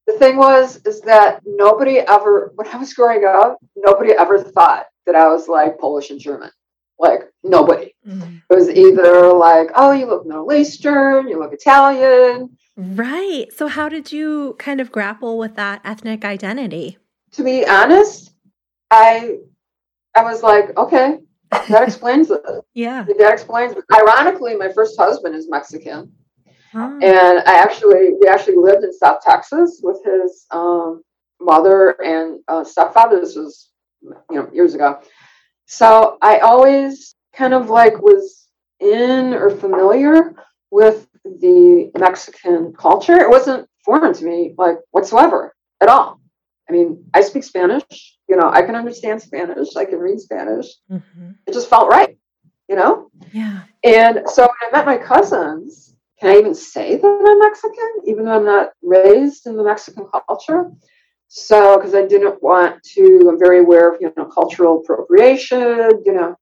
The 0.07 0.13
thing 0.13 0.37
was, 0.37 0.81
is 0.87 1.01
that 1.03 1.41
nobody 1.45 1.99
ever, 1.99 2.53
when 2.55 2.69
I 2.69 2.77
was 2.77 2.95
growing 2.95 3.25
up, 3.25 3.59
nobody 3.77 4.13
ever 4.13 4.39
thought 4.39 4.87
that 5.05 5.17
I 5.17 5.27
was 5.27 5.49
like 5.49 5.81
Polish 5.81 6.11
and 6.11 6.21
German. 6.21 6.51
Like 6.97 7.23
nobody. 7.43 7.93
Mm. 8.07 8.41
It 8.49 8.55
was 8.55 8.71
either 8.71 9.33
like, 9.33 9.71
oh, 9.75 9.91
you 9.91 10.07
look 10.07 10.27
Middle 10.27 10.53
Eastern, 10.53 11.29
you 11.29 11.41
look 11.41 11.53
Italian. 11.53 12.57
Right. 12.77 13.47
So 13.55 13.67
how 13.67 13.89
did 13.89 14.13
you 14.13 14.55
kind 14.61 14.81
of 14.81 14.93
grapple 14.93 15.39
with 15.39 15.57
that 15.57 15.81
ethnic 15.85 16.25
identity? 16.25 16.99
To 17.33 17.43
be 17.43 17.67
honest, 17.67 18.33
I 18.93 19.39
I 20.15 20.23
was 20.23 20.43
like, 20.43 20.77
okay, 20.79 21.19
that 21.69 21.83
explains 21.83 22.31
it. 22.31 22.41
yeah. 22.75 23.05
That 23.05 23.33
explains 23.33 23.73
it. 23.73 23.85
Ironically, 23.93 24.57
my 24.57 24.71
first 24.73 24.99
husband 24.99 25.35
is 25.35 25.49
Mexican. 25.49 26.13
Oh. 26.75 26.99
And 27.03 27.39
I 27.41 27.59
actually, 27.59 28.13
we 28.21 28.29
actually 28.29 28.57
lived 28.57 28.85
in 28.85 28.93
South 28.93 29.19
Texas 29.25 29.81
with 29.83 29.99
his 30.05 30.47
um, 30.51 31.03
mother 31.41 31.91
and 32.03 32.41
uh, 32.49 32.65
stepfather. 32.65 33.21
This 33.21 33.37
was, 33.37 33.71
you 34.03 34.17
know, 34.31 34.51
years 34.53 34.75
ago. 34.75 35.01
So 35.67 36.19
I 36.23 36.39
always 36.39 37.15
kind 37.35 37.55
of 37.55 37.71
like 37.71 38.01
was 38.01 38.49
in 38.81 39.35
or 39.35 39.51
familiar 39.51 40.35
with 40.71 41.09
the 41.25 41.91
Mexican 41.99 42.73
culture. 42.79 43.17
It 43.17 43.31
wasn't 43.31 43.69
foreign 43.85 44.13
to 44.13 44.25
me, 44.25 44.55
like 44.59 44.77
whatsoever 44.91 45.55
at 45.81 45.89
all. 45.89 46.21
I 46.69 46.73
mean, 46.73 47.05
I 47.15 47.21
speak 47.21 47.45
Spanish 47.45 48.17
you 48.29 48.37
know, 48.37 48.51
I 48.51 48.63
can 48.63 48.75
understand 48.75 49.23
Spanish, 49.23 49.77
I 49.77 49.85
can 49.85 49.99
read 49.99 50.21
Spanish. 50.21 50.67
Mm-hmm. 50.91 51.31
It 51.47 51.53
just 51.53 51.71
felt 51.71 51.89
right, 51.89 52.19
you 52.69 52.77
know? 52.77 53.11
Yeah. 53.33 53.63
And 53.85 54.23
so 54.27 54.43
when 54.43 54.51
I 54.63 54.77
met 54.77 54.87
my 54.87 54.97
cousins, 54.97 55.95
can 56.19 56.31
I 56.31 56.39
even 56.39 56.55
say 56.55 56.97
that 56.97 57.07
I'm 57.07 57.39
Mexican, 57.39 58.03
even 58.07 58.25
though 58.25 58.37
I'm 58.37 58.45
not 58.45 58.71
raised 58.83 59.47
in 59.47 59.57
the 59.57 59.63
Mexican 59.63 60.07
culture? 60.27 60.73
So, 61.29 61.77
because 61.77 61.95
I 61.95 62.07
didn't 62.07 62.43
want 62.43 62.83
to, 62.95 63.27
I'm 63.29 63.39
very 63.39 63.61
aware 63.61 63.93
of, 63.93 64.01
you 64.01 64.13
know, 64.17 64.25
cultural 64.27 64.81
appropriation, 64.81 66.03
you 66.05 66.13
know, 66.13 66.37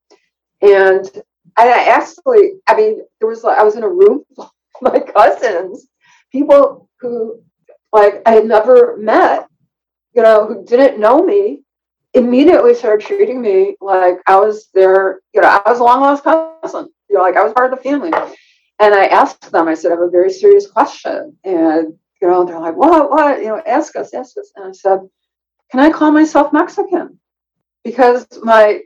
and 0.62 1.10
I 1.56 1.84
actually, 1.84 2.54
I 2.66 2.76
mean, 2.76 3.00
there 3.18 3.28
was 3.28 3.44
I 3.44 3.62
was 3.62 3.76
in 3.76 3.82
a 3.82 3.88
room 3.88 4.24
full 4.37 4.50
of 4.82 4.92
my 4.92 5.00
cousins, 5.00 5.88
people 6.30 6.88
who, 7.00 7.42
like, 7.92 8.22
I 8.26 8.32
had 8.32 8.46
never 8.46 8.96
met, 8.98 9.48
you 10.14 10.22
know, 10.22 10.46
who 10.46 10.64
didn't 10.64 11.00
know 11.00 11.22
me, 11.22 11.62
immediately 12.14 12.74
started 12.74 13.05
treating 13.05 13.42
me 13.42 13.77
like 13.81 14.18
I 14.27 14.37
was 14.37 14.68
their, 14.72 15.20
you 15.35 15.40
know, 15.40 15.48
I 15.48 15.70
was 15.70 15.81
a 15.81 15.85
long 15.85 16.00
lost 16.00 16.24
cousin. 16.24 16.88
You 17.11 17.16
know, 17.16 17.22
like 17.22 17.37
I 17.37 17.44
was 17.44 17.53
part 17.53 17.72
of 17.72 17.79
the 17.79 17.83
family. 17.83 18.12
And 18.81 18.94
I 18.94 19.07
asked 19.07 19.50
them, 19.50 19.68
I 19.68 19.74
said, 19.74 19.92
I 19.92 19.94
have 19.94 20.03
a 20.03 20.11
very 20.11 20.31
serious 20.31 20.70
question. 20.70 21.37
And, 21.44 21.94
you 22.20 22.29
know, 22.29 22.44
they're 22.44 22.59
like, 22.59 22.77
what, 22.77 23.11
what? 23.11 23.40
You 23.40 23.48
know, 23.48 23.62
ask 23.66 23.96
us, 23.96 24.14
ask 24.14 24.37
us. 24.37 24.50
And 24.57 24.66
I 24.66 24.72
said, 24.72 25.00
can 25.70 25.81
I 25.81 25.90
call 25.90 26.11
myself 26.12 26.53
Mexican? 26.53 27.18
Because 27.85 28.27
my, 28.42 28.81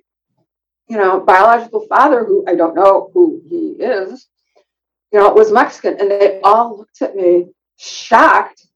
you 0.88 0.96
know, 0.96 1.20
biological 1.20 1.86
father, 1.86 2.24
who 2.24 2.44
I 2.48 2.54
don't 2.54 2.74
know 2.74 3.10
who 3.12 3.42
he 3.48 3.82
is, 3.82 4.26
you 5.12 5.18
know, 5.18 5.30
was 5.32 5.52
Mexican. 5.52 5.96
And 6.00 6.10
they 6.10 6.40
all 6.42 6.78
looked 6.78 7.02
at 7.02 7.14
me 7.14 7.46
shocked 7.76 8.67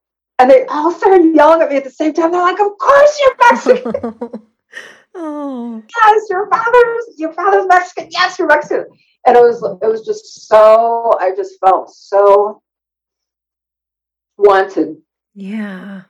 and 0.42 0.50
they 0.50 0.66
all 0.66 0.90
started 0.90 1.36
yelling 1.36 1.62
at 1.62 1.70
me 1.70 1.76
at 1.76 1.84
the 1.84 1.90
same 1.90 2.12
time. 2.12 2.32
They're 2.32 2.42
like, 2.42 2.58
"Of 2.58 2.76
course 2.76 3.20
you're 3.20 3.36
Mexican." 3.52 4.42
oh. 5.14 5.82
Yes, 6.04 6.22
your 6.28 6.50
father's 6.50 7.04
your 7.16 7.32
father's 7.32 7.66
Mexican. 7.68 8.08
Yes, 8.10 8.38
you're 8.38 8.48
Mexican. 8.48 8.86
And 9.24 9.36
it 9.36 9.40
was 9.40 9.62
it 9.80 9.86
was 9.86 10.04
just 10.04 10.48
so 10.48 11.16
I 11.20 11.30
just 11.36 11.60
felt 11.60 11.94
so 11.94 12.60
wanted. 14.36 14.96
Yeah. 15.34 16.02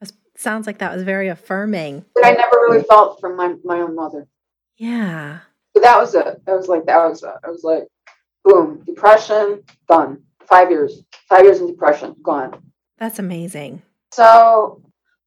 It 0.00 0.10
sounds 0.36 0.66
like 0.66 0.78
that 0.78 0.92
was 0.92 1.04
very 1.04 1.28
affirming. 1.28 2.04
That 2.16 2.26
I 2.26 2.32
never 2.32 2.56
really 2.56 2.82
felt 2.82 3.20
from 3.20 3.36
my, 3.36 3.54
my 3.62 3.78
own 3.78 3.94
mother. 3.94 4.26
Yeah. 4.76 5.40
So 5.76 5.80
that 5.80 5.96
was 5.96 6.16
it. 6.16 6.44
That 6.44 6.56
was 6.56 6.66
like 6.66 6.86
that 6.86 7.08
was 7.08 7.22
it. 7.22 7.30
I 7.44 7.50
was 7.50 7.62
like, 7.62 7.84
boom, 8.42 8.82
depression, 8.84 9.62
done. 9.88 10.24
Five 10.48 10.70
years. 10.70 11.04
Five 11.28 11.44
years 11.44 11.60
in 11.60 11.68
depression, 11.68 12.16
gone. 12.20 12.60
That's 12.98 13.18
amazing. 13.18 13.82
So 14.12 14.80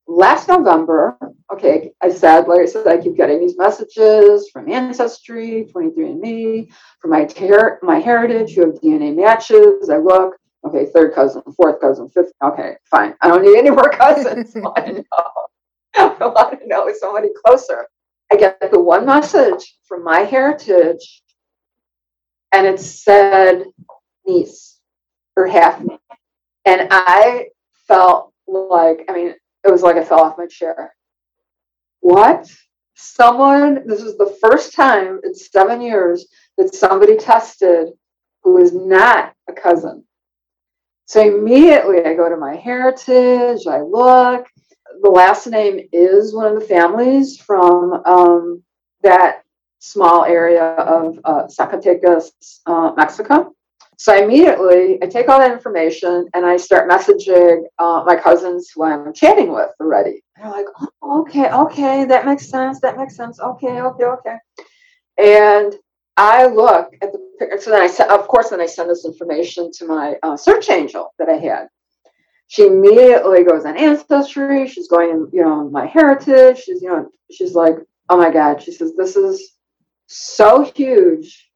last 0.08 0.48
November, 0.48 1.18
okay, 1.52 1.92
I 2.02 2.10
said, 2.10 2.48
like 2.48 2.62
I 2.62 2.66
said, 2.66 2.88
I 2.88 2.98
keep 2.98 3.16
getting 3.16 3.40
these 3.40 3.58
messages 3.58 4.50
from 4.52 4.72
Ancestry, 4.72 5.68
23andMe, 5.74 6.72
from 7.00 7.12
my 7.12 7.26
ter- 7.26 7.80
MyHeritage, 7.84 8.56
who 8.56 8.62
have 8.62 8.82
DNA 8.82 9.16
matches. 9.16 9.90
I 9.90 9.98
look, 9.98 10.38
okay, 10.66 10.86
third 10.86 11.14
cousin, 11.14 11.42
fourth 11.56 11.82
cousin, 11.82 12.10
fifth. 12.10 12.32
Okay, 12.44 12.76
fine. 12.90 13.16
I 13.22 13.28
don't 13.28 13.44
need 13.44 13.58
any 13.58 13.70
more 13.70 13.90
cousins. 13.90 14.56
I 14.56 14.60
want 14.60 14.86
to 14.86 14.94
know. 14.94 15.04
I 15.96 16.28
want 16.28 16.60
to 16.60 16.68
know 16.68 16.92
somebody 17.00 17.30
closer. 17.46 17.88
I 18.32 18.36
get 18.36 18.60
the 18.72 18.80
one 18.80 19.06
message 19.06 19.78
from 19.88 20.06
MyHeritage, 20.06 21.04
and 22.54 22.68
it 22.68 22.80
said 22.80 23.64
niece 24.26 24.80
or 25.36 25.48
half 25.48 25.80
niece. 25.82 26.00
And 26.66 26.90
I 26.92 27.48
felt 27.88 28.34
like, 28.48 29.06
I 29.10 29.14
mean, 29.14 29.34
it 29.64 29.72
was 29.72 29.82
like 29.82 29.96
I 29.96 30.04
fell 30.04 30.22
off 30.22 30.38
my 30.38 30.48
chair. 30.48 30.94
What? 32.00 32.52
Someone, 32.96 33.88
this 33.88 34.02
is 34.02 34.18
the 34.18 34.36
first 34.42 34.74
time 34.74 35.20
in 35.24 35.34
seven 35.36 35.82
years 35.82 36.28
that 36.58 36.74
somebody 36.74 37.18
tested 37.18 37.90
who 38.44 38.58
is 38.58 38.74
not 38.74 39.34
a 39.48 39.54
cousin. 39.54 40.04
So 41.06 41.22
immediately 41.22 42.04
I 42.06 42.14
go 42.16 42.30
to 42.30 42.36
MyHeritage, 42.36 43.68
I 43.68 43.82
look. 43.82 44.48
The 45.02 45.10
last 45.10 45.48
name 45.48 45.88
is 45.92 46.34
one 46.34 46.48
of 46.48 46.60
the 46.60 46.66
families 46.66 47.38
from 47.38 47.94
um, 48.06 48.64
that 49.04 49.44
small 49.80 50.26
area 50.26 50.64
of 50.64 51.20
uh, 51.24 51.44
Zacatecas, 51.48 52.32
uh, 52.66 52.94
Mexico. 52.98 53.54
So 54.00 54.14
I 54.14 54.18
immediately 54.18 55.00
I 55.02 55.08
take 55.08 55.28
all 55.28 55.40
that 55.40 55.52
information 55.52 56.28
and 56.36 56.46
I 56.46 56.58
start 56.58 56.90
messaging 56.90 57.64
uh, 57.80 58.04
my 58.06 58.16
cousins 58.16 58.70
who 58.74 58.84
I'm 58.84 59.12
chatting 59.12 59.52
with 59.52 59.72
already. 59.80 60.24
They're 60.36 60.52
like, 60.52 60.68
oh, 61.02 61.22
okay, 61.22 61.50
okay, 61.52 62.06
that 62.06 62.26
makes 62.26 62.48
sense. 62.48 62.80
That 62.82 62.96
makes 62.96 63.16
sense. 63.16 63.40
Okay, 63.40 63.82
okay, 63.82 64.04
okay. 64.04 64.38
And 65.18 65.74
I 66.16 66.46
look 66.46 66.94
at 67.02 67.12
the 67.12 67.20
picture. 67.40 67.60
So 67.60 67.72
then 67.72 67.82
I 67.82 67.88
said, 67.88 68.10
of 68.10 68.28
course, 68.28 68.52
then 68.52 68.62
I 68.62 68.68
send 68.68 68.90
this 68.90 69.04
information 69.04 69.72
to 69.80 69.88
my 69.88 70.16
uh, 70.22 70.38
search 70.38 70.70
angel 70.70 71.14
that 71.18 71.28
I 71.28 71.38
had. 71.38 71.68
She 72.48 72.68
immediately 72.68 73.44
goes 73.44 73.66
on 73.66 73.78
ancestry. 73.78 74.68
She's 74.68 74.88
going, 74.88 75.10
in, 75.10 75.30
you 75.34 75.42
know, 75.42 75.70
MyHeritage. 75.74 76.58
She's, 76.58 76.84
you 76.84 76.90
know, 76.90 77.10
she's 77.32 77.56
like, 77.56 77.76
oh 78.10 78.18
my 78.18 78.30
god. 78.30 78.62
She 78.62 78.72
says 78.72 78.96
this 78.96 79.16
is 79.16 79.58
so 80.06 80.72
huge, 80.76 81.50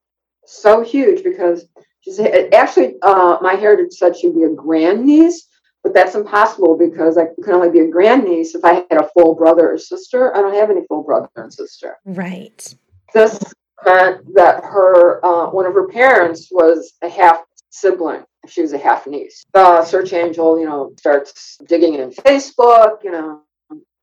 so 0.46 0.84
huge 0.84 1.24
because 1.24 1.66
she's 2.02 2.20
actually 2.20 2.96
uh, 3.02 3.38
MyHeritage 3.40 3.94
said 3.94 4.16
she'd 4.16 4.36
be 4.36 4.44
a 4.44 4.50
grandniece, 4.50 5.48
but 5.84 5.94
that's 5.94 6.16
impossible 6.16 6.78
because 6.78 7.18
I 7.18 7.26
could 7.44 7.54
only 7.54 7.70
be 7.70 7.80
a 7.80 7.88
grandniece 7.88 8.56
if 8.56 8.64
I 8.64 8.86
had 8.90 9.02
a 9.02 9.10
full 9.14 9.36
brother 9.36 9.72
or 9.72 9.78
sister. 9.78 10.36
I 10.36 10.42
don't 10.42 10.54
have 10.54 10.70
any 10.70 10.86
full 10.88 11.04
brother 11.04 11.30
and 11.36 11.54
sister. 11.54 11.98
Right. 12.06 12.76
This 13.14 13.40
meant 13.86 14.34
that 14.36 14.64
her 14.64 15.26
uh, 15.26 15.50
one 15.50 15.66
of 15.66 15.74
her 15.74 15.88
parents 15.88 16.50
was 16.52 16.94
a 17.02 17.10
half 17.10 17.44
sibling. 17.70 18.24
She 18.48 18.62
was 18.62 18.74
a 18.74 18.78
half 18.78 19.08
niece. 19.08 19.44
The 19.54 19.84
search 19.86 20.14
angel, 20.14 20.60
you 20.60 20.66
know, 20.66 20.94
starts 20.98 21.58
digging 21.68 21.96
in 21.96 22.12
Facebook, 22.12 23.04
you 23.04 23.12
know, 23.12 23.42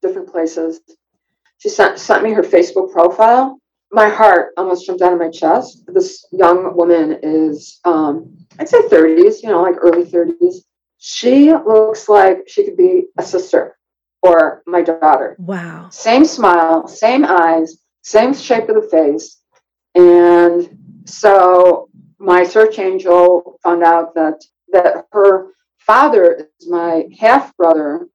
different 0.02 0.30
places. 0.30 0.80
She 1.58 1.68
sent 1.68 1.98
sent 1.98 2.22
me 2.22 2.32
her 2.32 2.42
Facebook 2.42 2.92
profile. 2.92 3.60
My 3.90 4.08
heart 4.08 4.52
almost 4.56 4.86
jumped 4.86 5.02
out 5.02 5.12
of 5.12 5.18
my 5.18 5.30
chest. 5.30 5.84
This 5.86 6.26
young 6.30 6.76
woman 6.76 7.18
is, 7.22 7.80
um, 7.84 8.36
I'd 8.58 8.68
say 8.68 8.82
30s, 8.82 9.42
you 9.42 9.48
know, 9.48 9.62
like 9.62 9.76
early 9.80 10.04
30s. 10.04 10.56
She 10.98 11.52
looks 11.52 12.08
like 12.08 12.48
she 12.48 12.64
could 12.64 12.76
be 12.76 13.06
a 13.18 13.22
sister 13.22 13.78
or 14.22 14.62
my 14.66 14.82
daughter. 14.82 15.36
Wow. 15.38 15.88
Same 15.90 16.24
smile, 16.24 16.86
same 16.88 17.24
eyes, 17.24 17.78
same 18.02 18.34
shape 18.34 18.68
of 18.68 18.74
the 18.74 18.88
face. 18.90 19.38
And 19.94 21.02
so 21.04 21.88
my 22.18 22.44
search 22.44 22.78
angel 22.78 23.58
found 23.62 23.82
out 23.82 24.14
that 24.14 24.42
that 24.70 25.06
her 25.12 25.52
father 25.78 26.48
is 26.60 26.68
my 26.68 27.04
half 27.18 27.56
brother, 27.56 28.08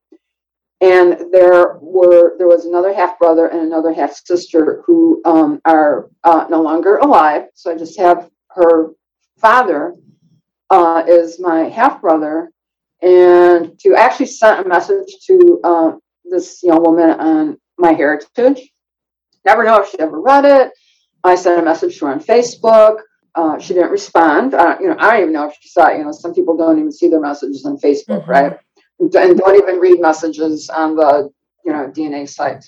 and 0.83 1.31
there 1.31 1.77
were 1.81 2.37
there 2.37 2.47
was 2.47 2.65
another 2.65 2.93
half 2.93 3.17
brother 3.17 3.47
and 3.47 3.61
another 3.61 3.93
half 3.93 4.13
sister 4.25 4.83
who 4.85 5.21
um, 5.23 5.61
are 5.65 6.09
uh, 6.23 6.45
no 6.49 6.61
longer 6.61 6.97
alive. 6.97 7.45
So 7.55 7.71
I 7.71 7.77
just 7.77 7.97
have 7.97 8.29
her 8.49 8.89
father 9.39 9.95
uh, 10.69 11.03
is 11.07 11.39
my 11.39 11.69
half 11.69 12.01
brother, 12.01 12.51
and 13.01 13.79
to 13.79 13.95
actually 13.95 14.25
sent 14.27 14.65
a 14.65 14.69
message 14.69 15.15
to 15.27 15.59
uh, 15.63 15.91
this 16.25 16.61
young 16.63 16.83
woman 16.83 17.11
on 17.11 17.57
MyHeritage. 17.79 18.59
Never 19.45 19.63
know 19.63 19.81
if 19.81 19.89
she 19.89 19.99
ever 19.99 20.21
read 20.21 20.45
it 20.45 20.71
I 21.23 21.35
sent 21.35 21.61
a 21.61 21.63
message 21.63 21.99
to 21.99 22.05
her 22.05 22.11
on 22.11 22.19
Facebook. 22.19 22.99
Uh, 23.35 23.57
she 23.57 23.73
didn't 23.73 23.91
respond. 23.91 24.53
Uh, 24.53 24.77
you 24.79 24.87
know, 24.87 24.95
I 24.99 25.11
don't 25.11 25.21
even 25.21 25.33
know 25.33 25.47
if 25.47 25.55
she 25.59 25.69
saw 25.69 25.87
it. 25.87 25.97
You 25.97 26.03
know, 26.03 26.11
some 26.11 26.33
people 26.33 26.57
don't 26.57 26.77
even 26.77 26.91
see 26.91 27.07
their 27.07 27.21
messages 27.21 27.65
on 27.65 27.77
Facebook, 27.77 28.21
mm-hmm. 28.21 28.29
right? 28.29 28.57
And 28.99 29.11
don't 29.11 29.55
even 29.55 29.79
read 29.79 29.99
messages 29.99 30.69
on 30.69 30.95
the 30.95 31.29
you 31.65 31.73
know 31.73 31.91
DNA 31.91 32.27
site. 32.29 32.65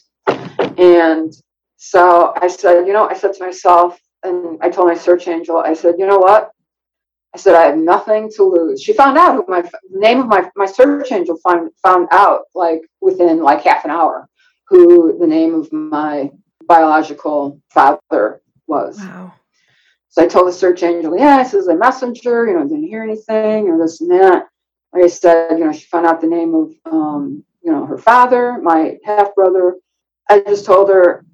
And 0.77 1.33
so 1.77 2.33
I 2.41 2.47
said, 2.47 2.85
you 2.88 2.93
know, 2.93 3.07
I 3.07 3.13
said 3.13 3.33
to 3.33 3.43
myself, 3.43 3.99
and 4.23 4.57
I 4.61 4.69
told 4.69 4.88
my 4.88 4.95
search 4.95 5.27
angel, 5.27 5.57
I 5.57 5.73
said, 5.73 5.95
you 5.97 6.07
know 6.07 6.17
what? 6.17 6.51
I 7.33 7.38
said, 7.38 7.55
I 7.55 7.65
have 7.67 7.77
nothing 7.77 8.31
to 8.38 8.43
lose. 8.43 8.81
She 8.81 8.93
found 8.93 9.17
out 9.17 9.35
who 9.35 9.45
my 9.47 9.63
name 9.91 10.19
of 10.19 10.27
my 10.27 10.49
my 10.55 10.65
search 10.65 11.11
angel 11.11 11.38
found 11.47 11.69
found 11.83 12.07
out 12.11 12.43
like 12.55 12.81
within 13.01 13.43
like 13.43 13.61
half 13.61 13.85
an 13.85 13.91
hour 13.91 14.27
who 14.67 15.17
the 15.19 15.27
name 15.27 15.53
of 15.53 15.71
my 15.71 16.31
biological 16.67 17.61
father 17.69 18.41
was. 18.67 18.97
Wow. 18.99 19.33
So 20.09 20.23
I 20.23 20.27
told 20.27 20.47
the 20.47 20.53
search 20.53 20.81
angel, 20.81 21.17
yeah, 21.17 21.43
this 21.43 21.53
is 21.53 21.67
a 21.67 21.75
messenger, 21.75 22.47
you 22.47 22.53
know, 22.53 22.63
didn't 22.63 22.88
hear 22.88 23.03
anything 23.03 23.67
or 23.67 23.77
this 23.77 23.99
and 23.99 24.09
that. 24.11 24.45
Like 24.95 25.03
I 25.03 25.08
said, 25.08 25.60
you 25.60 25.65
know, 25.65 25.73
she 25.73 25.86
found 25.88 26.05
out 26.05 26.21
the 26.21 26.27
name 26.27 26.55
of, 26.55 26.71
um, 26.86 27.43
you 27.62 27.69
know, 27.69 27.86
her 27.86 27.97
father, 27.97 28.60
my 28.62 28.97
half 29.03 29.36
brother. 29.36 29.75
I 30.29 30.39
just 30.39 30.65
told 30.65 30.89
her 30.89 31.25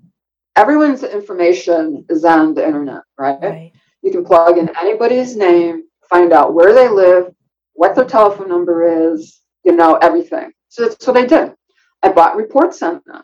everyone's 0.55 1.03
information 1.03 2.05
is 2.09 2.25
on 2.25 2.55
the 2.55 2.65
internet, 2.65 3.03
right? 3.19 3.37
right? 3.39 3.71
You 4.01 4.11
can 4.11 4.25
plug 4.25 4.57
in 4.57 4.75
anybody's 4.75 5.35
name, 5.35 5.83
find 6.09 6.33
out 6.33 6.55
where 6.55 6.73
they 6.73 6.89
live, 6.89 7.35
what 7.73 7.95
their 7.95 8.05
telephone 8.05 8.49
number 8.49 9.11
is, 9.11 9.41
you 9.63 9.73
know, 9.73 9.95
everything. 9.97 10.51
So 10.69 10.87
that's 10.87 11.05
what 11.05 11.17
I 11.17 11.25
did. 11.25 11.53
I 12.01 12.09
bought 12.09 12.37
reports 12.37 12.81
on 12.81 13.01
them. 13.05 13.21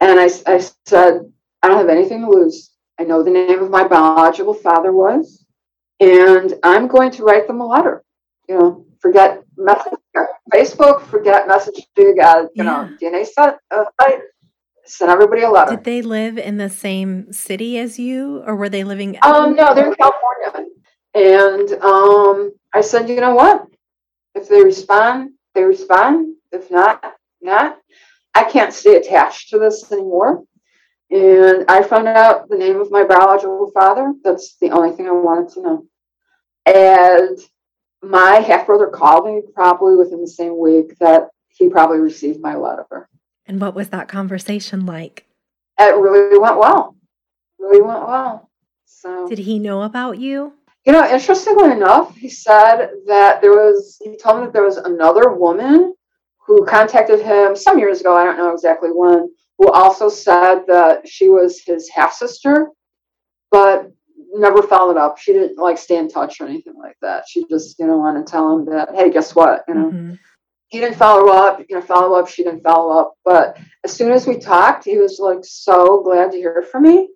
And 0.00 0.20
I, 0.20 0.28
I 0.46 0.58
said, 0.86 1.32
I 1.62 1.68
don't 1.68 1.78
have 1.78 1.88
anything 1.88 2.20
to 2.20 2.30
lose. 2.30 2.72
I 3.00 3.04
know 3.04 3.22
the 3.22 3.30
name 3.30 3.62
of 3.62 3.70
my 3.70 3.88
biological 3.88 4.52
father 4.52 4.92
was, 4.92 5.46
and 5.98 6.54
I'm 6.62 6.88
going 6.88 7.10
to 7.12 7.24
write 7.24 7.46
them 7.46 7.62
a 7.62 7.66
letter. 7.66 8.04
You 8.48 8.58
know, 8.58 8.86
forget 9.00 9.42
message, 9.56 9.92
Facebook, 10.52 11.02
forget 11.06 11.48
messaging, 11.48 11.84
uh, 12.22 12.42
you 12.42 12.48
yeah. 12.54 12.62
know, 12.64 12.90
DNA 13.00 13.26
set, 13.26 13.58
uh, 13.70 13.84
I 13.98 14.20
send 14.84 15.10
everybody 15.10 15.42
a 15.42 15.50
letter. 15.50 15.76
Did 15.76 15.84
they 15.84 16.02
live 16.02 16.38
in 16.38 16.56
the 16.56 16.70
same 16.70 17.32
city 17.32 17.78
as 17.78 17.98
you, 17.98 18.42
or 18.46 18.56
were 18.56 18.68
they 18.68 18.84
living? 18.84 19.18
Um, 19.22 19.54
no, 19.54 19.74
they're 19.74 19.88
in 19.88 19.94
California, 19.94 20.68
and 21.14 21.72
um, 21.82 22.52
I 22.72 22.80
said, 22.80 23.08
you 23.08 23.20
know 23.20 23.34
what? 23.34 23.66
If 24.34 24.48
they 24.48 24.62
respond, 24.62 25.30
they 25.54 25.64
respond. 25.64 26.36
If 26.52 26.70
not, 26.70 27.04
not. 27.42 27.78
I 28.34 28.44
can't 28.44 28.72
stay 28.72 28.96
attached 28.96 29.50
to 29.50 29.58
this 29.58 29.90
anymore. 29.90 30.44
And 31.10 31.64
I 31.68 31.82
found 31.82 32.06
out 32.08 32.48
the 32.48 32.56
name 32.56 32.80
of 32.80 32.90
my 32.90 33.04
biological 33.04 33.70
father. 33.72 34.12
That's 34.22 34.56
the 34.60 34.70
only 34.70 34.94
thing 34.94 35.08
I 35.08 35.12
wanted 35.12 35.48
to 35.54 35.62
know. 35.62 35.86
And 36.66 37.38
my 38.02 38.36
half 38.36 38.66
brother 38.66 38.88
called 38.88 39.26
me 39.26 39.42
probably 39.54 39.96
within 39.96 40.20
the 40.20 40.28
same 40.28 40.58
week 40.58 40.96
that 40.98 41.28
he 41.48 41.68
probably 41.68 41.98
received 41.98 42.40
my 42.40 42.54
letter. 42.54 43.08
And 43.46 43.60
what 43.60 43.74
was 43.74 43.88
that 43.88 44.08
conversation 44.08 44.86
like? 44.86 45.26
It 45.78 45.96
really 45.96 46.38
went 46.38 46.58
well. 46.58 46.96
Really 47.58 47.80
went 47.80 48.06
well. 48.06 48.50
So 48.84 49.28
did 49.28 49.38
he 49.38 49.58
know 49.58 49.82
about 49.82 50.18
you? 50.18 50.52
You 50.84 50.92
know, 50.92 51.08
interestingly 51.08 51.70
enough, 51.70 52.16
he 52.16 52.28
said 52.28 52.90
that 53.06 53.40
there 53.42 53.52
was 53.52 53.98
he 54.02 54.16
told 54.16 54.40
me 54.40 54.46
that 54.46 54.52
there 54.52 54.64
was 54.64 54.76
another 54.76 55.32
woman 55.32 55.94
who 56.46 56.64
contacted 56.64 57.20
him 57.20 57.54
some 57.54 57.78
years 57.78 58.00
ago, 58.00 58.16
I 58.16 58.24
don't 58.24 58.38
know 58.38 58.52
exactly 58.52 58.88
when, 58.90 59.30
who 59.58 59.70
also 59.70 60.08
said 60.08 60.60
that 60.66 61.06
she 61.06 61.28
was 61.28 61.60
his 61.60 61.90
half 61.90 62.14
sister, 62.14 62.68
but 63.50 63.92
never 64.34 64.62
followed 64.62 64.96
up. 64.96 65.18
She 65.18 65.32
didn't 65.32 65.58
like 65.58 65.78
stay 65.78 65.96
in 65.96 66.08
touch 66.08 66.40
or 66.40 66.46
anything 66.46 66.74
like 66.76 66.96
that. 67.02 67.24
She 67.28 67.44
just, 67.48 67.78
you 67.78 67.86
know, 67.86 67.96
wanted 67.96 68.26
to 68.26 68.30
tell 68.30 68.58
him 68.58 68.66
that, 68.66 68.94
hey, 68.94 69.10
guess 69.10 69.34
what? 69.34 69.64
You 69.68 69.74
know, 69.74 69.90
mm-hmm. 69.90 70.14
he 70.68 70.80
didn't 70.80 70.96
follow 70.98 71.32
up, 71.32 71.60
you 71.68 71.76
know, 71.76 71.82
follow 71.82 72.18
up, 72.18 72.28
she 72.28 72.44
didn't 72.44 72.62
follow 72.62 72.98
up. 72.98 73.14
But 73.24 73.58
as 73.84 73.92
soon 73.92 74.12
as 74.12 74.26
we 74.26 74.38
talked, 74.38 74.84
he 74.84 74.98
was 74.98 75.18
like 75.18 75.40
so 75.42 76.02
glad 76.02 76.32
to 76.32 76.36
hear 76.36 76.62
from 76.70 76.84
me. 76.84 77.08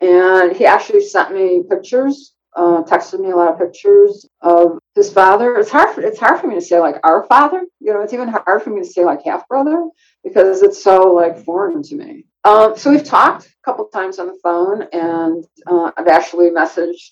And 0.00 0.54
he 0.56 0.66
actually 0.66 1.04
sent 1.04 1.32
me 1.32 1.62
pictures, 1.68 2.34
uh, 2.56 2.82
texted 2.82 3.20
me 3.20 3.30
a 3.30 3.36
lot 3.36 3.52
of 3.52 3.58
pictures 3.58 4.28
of 4.40 4.78
his 4.94 5.12
father. 5.12 5.56
It's 5.56 5.70
hard. 5.70 5.94
For, 5.94 6.00
it's 6.00 6.18
hard 6.18 6.40
for 6.40 6.48
me 6.48 6.56
to 6.56 6.60
say 6.60 6.80
like 6.80 6.96
our 7.04 7.24
father. 7.24 7.64
You 7.80 7.94
know, 7.94 8.02
it's 8.02 8.12
even 8.12 8.28
hard 8.28 8.62
for 8.62 8.70
me 8.70 8.80
to 8.82 8.86
say 8.86 9.04
like 9.04 9.24
half 9.24 9.46
brother 9.48 9.88
because 10.24 10.62
it's 10.62 10.82
so 10.82 11.12
like 11.12 11.44
foreign 11.44 11.82
to 11.84 11.94
me. 11.94 12.26
Um, 12.44 12.76
so 12.76 12.90
we've 12.90 13.04
talked 13.04 13.46
a 13.46 13.50
couple 13.64 13.86
times 13.86 14.18
on 14.18 14.26
the 14.26 14.38
phone, 14.42 14.82
and 14.92 15.44
uh, 15.66 15.92
I've 15.96 16.08
actually 16.08 16.50
messaged 16.50 17.10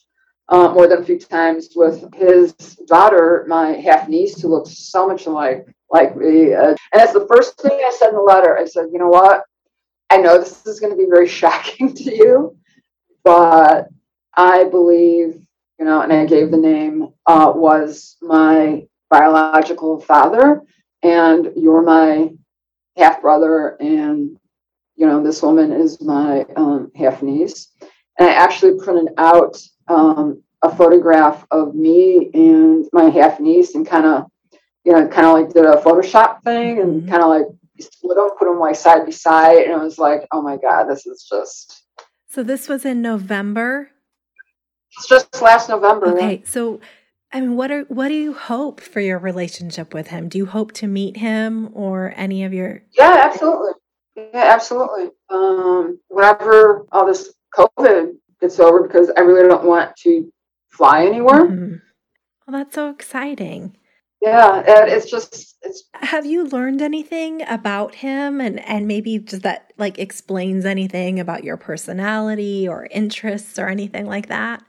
uh, 0.48 0.72
more 0.72 0.88
than 0.88 1.02
a 1.02 1.04
few 1.04 1.18
times 1.18 1.70
with 1.76 2.12
his 2.14 2.52
daughter, 2.86 3.44
my 3.48 3.72
half 3.72 4.08
niece, 4.08 4.40
who 4.40 4.48
looks 4.48 4.76
so 4.90 5.06
much 5.06 5.26
like 5.26 5.66
like 5.92 6.16
me. 6.16 6.52
Uh, 6.52 6.68
and 6.70 6.76
that's 6.92 7.12
the 7.12 7.26
first 7.28 7.60
thing 7.60 7.72
I 7.72 7.92
said 7.96 8.08
in 8.08 8.14
the 8.16 8.20
letter. 8.20 8.58
I 8.58 8.64
said, 8.64 8.86
you 8.92 8.98
know 8.98 9.08
what? 9.08 9.44
I 10.08 10.16
know 10.16 10.38
this 10.38 10.66
is 10.66 10.80
going 10.80 10.92
to 10.92 10.98
be 10.98 11.08
very 11.08 11.28
shocking 11.40 11.94
to 11.94 12.16
you, 12.16 12.56
but 13.22 13.88
I 14.34 14.64
believe, 14.64 15.40
you 15.78 15.84
know, 15.84 16.00
and 16.00 16.12
I 16.12 16.26
gave 16.26 16.50
the 16.50 16.56
name 16.56 17.08
uh, 17.26 17.52
was 17.54 18.16
my 18.20 18.86
biological 19.10 20.00
father, 20.00 20.62
and 21.04 21.52
you're 21.56 21.82
my 21.82 22.30
half 22.96 23.22
brother, 23.22 23.76
and 23.80 24.36
you 25.00 25.06
know 25.06 25.22
this 25.22 25.42
woman 25.42 25.72
is 25.72 26.02
my 26.02 26.44
um, 26.56 26.92
half 26.94 27.22
niece. 27.22 27.68
And 28.18 28.28
I 28.28 28.34
actually 28.34 28.78
printed 28.78 29.14
out 29.16 29.58
um, 29.88 30.42
a 30.62 30.76
photograph 30.76 31.46
of 31.50 31.74
me 31.74 32.30
and 32.34 32.86
my 32.92 33.08
half 33.08 33.40
niece 33.40 33.74
and 33.74 33.86
kind 33.86 34.04
of, 34.04 34.26
you 34.84 34.92
know, 34.92 35.08
kind 35.08 35.26
of 35.26 35.32
like 35.32 35.54
did 35.54 35.64
a 35.64 35.80
Photoshop 35.80 36.42
thing 36.42 36.80
and 36.80 37.00
mm-hmm. 37.00 37.08
kind 37.08 37.22
of 37.22 37.28
like 37.30 37.46
split 37.80 38.16
them, 38.16 38.28
put 38.38 38.44
them 38.44 38.58
like 38.60 38.76
side 38.76 39.06
by 39.06 39.10
side. 39.10 39.64
And 39.64 39.72
I 39.72 39.82
was 39.82 39.98
like, 39.98 40.28
oh 40.32 40.42
my 40.42 40.58
God, 40.58 40.84
this 40.84 41.06
is 41.06 41.26
just. 41.26 41.82
So 42.28 42.42
this 42.42 42.68
was 42.68 42.84
in 42.84 43.00
November? 43.00 43.90
It's 44.98 45.08
just 45.08 45.40
last 45.40 45.70
November. 45.70 46.08
Okay. 46.08 46.40
Yeah. 46.40 46.44
So, 46.44 46.80
I 47.32 47.40
mean, 47.40 47.56
what 47.56 47.70
are 47.70 47.84
what 47.84 48.08
do 48.08 48.14
you 48.14 48.34
hope 48.34 48.82
for 48.82 49.00
your 49.00 49.18
relationship 49.18 49.94
with 49.94 50.08
him? 50.08 50.28
Do 50.28 50.36
you 50.36 50.44
hope 50.44 50.72
to 50.72 50.86
meet 50.86 51.16
him 51.16 51.70
or 51.72 52.12
any 52.16 52.44
of 52.44 52.52
your? 52.52 52.82
Yeah, 52.92 53.22
absolutely. 53.24 53.79
Yeah, 54.32 54.54
absolutely. 54.54 55.10
Um, 55.28 55.98
whenever 56.08 56.86
all 56.92 57.06
this 57.06 57.32
COVID 57.54 58.12
gets 58.40 58.60
over, 58.60 58.82
because 58.82 59.10
I 59.16 59.20
really 59.20 59.48
don't 59.48 59.64
want 59.64 59.96
to 60.02 60.32
fly 60.68 61.06
anywhere. 61.06 61.46
Mm-hmm. 61.46 61.74
Well, 62.46 62.58
that's 62.58 62.74
so 62.74 62.90
exciting. 62.90 63.76
Yeah, 64.20 64.56
and 64.56 64.90
it's 64.90 65.10
just 65.10 65.56
it's. 65.62 65.84
Have 65.94 66.26
you 66.26 66.44
learned 66.44 66.82
anything 66.82 67.42
about 67.48 67.94
him, 67.94 68.40
and 68.40 68.60
and 68.60 68.86
maybe 68.86 69.18
does 69.18 69.40
that 69.40 69.72
like 69.78 69.98
explains 69.98 70.66
anything 70.66 71.18
about 71.18 71.42
your 71.42 71.56
personality 71.56 72.68
or 72.68 72.86
interests 72.90 73.58
or 73.58 73.68
anything 73.68 74.06
like 74.06 74.28
that? 74.28 74.62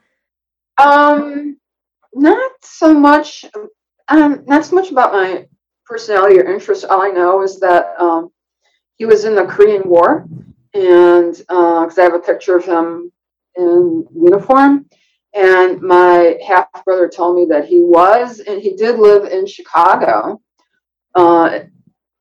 Um, 0.77 1.57
not 2.13 2.51
so 2.61 2.93
much. 2.93 3.43
Um, 4.07 4.43
not 4.47 4.65
so 4.65 4.75
much 4.75 4.89
about 4.89 5.11
my 5.11 5.47
personality 5.85 6.39
or 6.39 6.45
interests. 6.45 6.85
All 6.85 7.01
I 7.01 7.09
know 7.09 7.41
is 7.41 7.59
that 7.59 7.93
um, 7.99 8.31
he 9.01 9.05
was 9.05 9.25
in 9.25 9.33
the 9.33 9.45
Korean 9.45 9.81
War, 9.85 10.27
and 10.75 11.33
because 11.33 11.97
uh, 11.97 12.01
I 12.01 12.03
have 12.03 12.13
a 12.13 12.19
picture 12.19 12.55
of 12.55 12.65
him 12.65 13.11
in 13.55 14.05
uniform, 14.13 14.85
and 15.33 15.81
my 15.81 16.37
half 16.45 16.67
brother 16.85 17.09
told 17.09 17.35
me 17.35 17.47
that 17.49 17.65
he 17.65 17.81
was, 17.81 18.41
and 18.41 18.61
he 18.61 18.75
did 18.75 18.99
live 18.99 19.25
in 19.25 19.47
Chicago, 19.47 20.39
uh, 21.15 21.61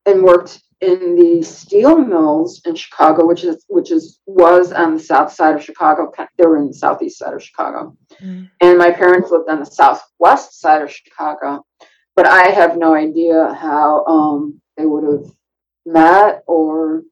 and 0.06 0.22
worked 0.22 0.62
in 0.80 1.16
the 1.16 1.42
steel 1.42 1.98
mills 1.98 2.62
in 2.64 2.74
Chicago, 2.74 3.26
which 3.26 3.44
is 3.44 3.62
which 3.68 3.90
is 3.90 4.18
was 4.24 4.72
on 4.72 4.94
the 4.94 5.00
south 5.00 5.30
side 5.34 5.56
of 5.56 5.62
Chicago. 5.62 6.10
They 6.38 6.46
were 6.46 6.56
in 6.56 6.68
the 6.68 6.72
southeast 6.72 7.18
side 7.18 7.34
of 7.34 7.42
Chicago, 7.42 7.94
mm. 8.22 8.48
and 8.62 8.78
my 8.78 8.90
parents 8.90 9.30
lived 9.30 9.50
on 9.50 9.60
the 9.60 9.66
southwest 9.66 10.58
side 10.58 10.80
of 10.80 10.90
Chicago. 10.90 11.62
But 12.16 12.24
I 12.24 12.48
have 12.48 12.78
no 12.78 12.94
idea 12.94 13.52
how 13.52 14.06
um, 14.06 14.62
they 14.78 14.86
would 14.86 15.04
have 15.04 15.30
met 15.92 16.42
or 16.46 17.02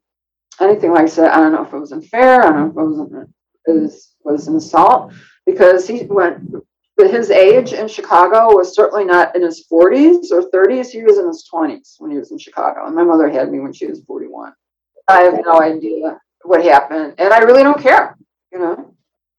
anything 0.61 0.93
like 0.93 1.13
that. 1.15 1.35
I 1.35 1.41
don't 1.41 1.53
know 1.53 1.65
if 1.65 1.73
it 1.73 1.79
was 1.79 1.93
unfair. 1.93 2.43
I 2.43 2.51
don't 2.51 2.75
know 2.75 3.03
if 3.03 3.11
it 3.11 3.13
was 3.13 3.29
it 3.67 3.73
was, 3.73 4.15
was 4.25 4.49
an 4.49 4.57
assault 4.57 5.13
because 5.47 5.87
he 5.87 6.05
went 6.05 6.55
But 6.99 7.13
his 7.13 7.31
age 7.31 7.73
in 7.73 7.87
Chicago 7.87 8.57
was 8.57 8.75
certainly 8.75 9.05
not 9.05 9.37
in 9.37 9.43
his 9.43 9.65
40s 9.71 10.33
or 10.33 10.51
30s. 10.51 10.91
He 10.91 11.05
was 11.05 11.17
in 11.17 11.29
his 11.29 11.49
20s 11.53 11.95
when 11.99 12.11
he 12.11 12.19
was 12.19 12.33
in 12.33 12.39
Chicago. 12.39 12.87
And 12.87 12.97
my 12.97 13.05
mother 13.05 13.29
had 13.29 13.53
me 13.53 13.61
when 13.61 13.73
she 13.73 13.87
was 13.87 14.03
41. 14.05 14.53
I 15.07 15.21
have 15.21 15.39
no 15.45 15.61
idea 15.61 16.19
what 16.43 16.65
happened. 16.65 17.15
And 17.19 17.33
I 17.33 17.39
really 17.39 17.63
don't 17.63 17.81
care, 17.81 18.17
you 18.53 18.59
know. 18.59 18.95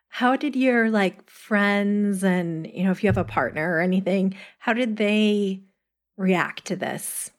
How 0.08 0.38
did 0.38 0.56
your 0.56 0.90
like 0.90 1.30
friends 1.30 2.24
and, 2.24 2.66
you 2.66 2.86
know, 2.86 2.92
if 2.92 3.04
you 3.04 3.08
have 3.10 3.18
a 3.18 3.26
partner 3.26 3.76
or 3.76 3.82
anything, 3.82 4.36
how 4.60 4.72
did 4.72 4.96
they 4.96 5.60
react 6.16 6.64
to 6.66 6.78
this? 6.78 7.32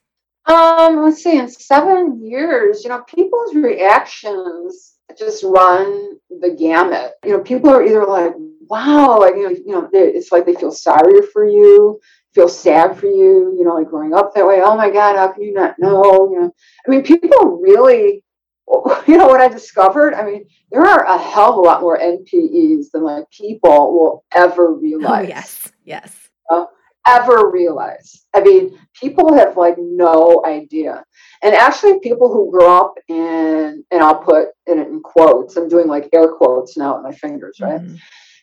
Um, 0.46 1.04
let's 1.04 1.22
see, 1.22 1.38
in 1.38 1.48
seven 1.48 2.24
years, 2.24 2.82
you 2.82 2.90
know, 2.90 3.02
people's 3.02 3.54
reactions 3.54 4.96
just 5.18 5.42
run 5.42 6.18
the 6.28 6.54
gamut. 6.58 7.12
You 7.24 7.36
know, 7.36 7.42
people 7.42 7.70
are 7.70 7.84
either 7.84 8.04
like, 8.06 8.32
wow, 8.68 9.18
like, 9.18 9.34
you 9.36 9.44
know, 9.44 9.50
you 9.50 9.72
know 9.72 9.88
it's 9.92 10.32
like 10.32 10.46
they 10.46 10.54
feel 10.54 10.72
sorry 10.72 11.22
for 11.32 11.46
you, 11.46 12.00
feel 12.34 12.48
sad 12.48 12.96
for 12.96 13.06
you, 13.06 13.54
you 13.58 13.64
know, 13.64 13.74
like 13.74 13.88
growing 13.88 14.14
up 14.14 14.34
that 14.34 14.46
way. 14.46 14.60
Oh 14.62 14.76
my 14.76 14.90
God, 14.90 15.16
how 15.16 15.32
can 15.32 15.42
you 15.42 15.52
not 15.52 15.78
know? 15.78 16.30
You 16.32 16.40
know, 16.40 16.54
I 16.86 16.90
mean, 16.90 17.02
people 17.02 17.60
really, 17.60 18.24
you 19.06 19.16
know, 19.16 19.26
what 19.26 19.40
I 19.40 19.48
discovered, 19.48 20.14
I 20.14 20.24
mean, 20.24 20.46
there 20.70 20.86
are 20.86 21.04
a 21.04 21.18
hell 21.18 21.50
of 21.50 21.56
a 21.56 21.60
lot 21.60 21.80
more 21.80 21.98
NPEs 21.98 22.86
than 22.92 23.02
like 23.02 23.24
people 23.30 23.92
will 23.92 24.24
ever 24.32 24.68
oh, 24.68 24.76
realize. 24.76 25.24
Oh, 25.24 25.28
yes, 25.28 25.72
yes. 25.84 26.30
Uh, 26.48 26.66
ever 27.06 27.50
realize. 27.50 28.26
I 28.34 28.42
mean, 28.42 28.78
people 28.94 29.34
have 29.34 29.56
like 29.56 29.76
no 29.78 30.42
idea. 30.46 31.04
And 31.42 31.54
actually, 31.54 32.00
people 32.00 32.32
who 32.32 32.50
grow 32.50 32.80
up 32.80 32.94
in, 33.08 33.84
and 33.90 34.02
I'll 34.02 34.22
put 34.22 34.48
it 34.66 34.78
in 34.78 35.00
quotes, 35.02 35.56
I'm 35.56 35.68
doing 35.68 35.86
like 35.86 36.08
air 36.12 36.28
quotes 36.28 36.76
now 36.76 36.96
with 36.96 37.04
my 37.04 37.12
fingers, 37.12 37.58
right? 37.60 37.80
Mm-hmm. 37.80 37.96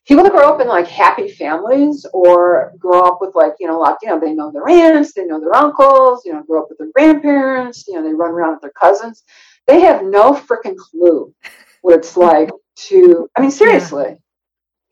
People 0.07 0.23
that 0.23 0.31
grow 0.31 0.53
up 0.53 0.61
in 0.61 0.67
like 0.67 0.87
happy 0.87 1.29
families 1.29 2.05
or 2.13 2.73
grow 2.79 3.01
up 3.01 3.17
with 3.19 3.35
like, 3.35 3.53
you 3.59 3.67
know, 3.67 3.79
like, 3.79 3.97
you 4.01 4.09
know, 4.09 4.19
they 4.19 4.33
know 4.33 4.51
their 4.51 4.67
aunts, 4.67 5.13
they 5.13 5.25
know 5.25 5.39
their 5.39 5.55
uncles, 5.55 6.23
you 6.25 6.33
know, 6.33 6.43
grow 6.43 6.61
up 6.61 6.67
with 6.69 6.77
their 6.77 6.91
grandparents, 6.95 7.85
you 7.87 7.93
know, 7.93 8.03
they 8.03 8.13
run 8.13 8.31
around 8.31 8.53
with 8.53 8.61
their 8.61 8.71
cousins. 8.71 9.23
They 9.67 9.81
have 9.81 10.03
no 10.03 10.33
freaking 10.33 10.77
clue 10.77 11.33
what 11.81 11.99
it's 11.99 12.15
like 12.17 12.49
to, 12.87 13.29
I 13.35 13.41
mean, 13.41 13.51
seriously, 13.51 14.17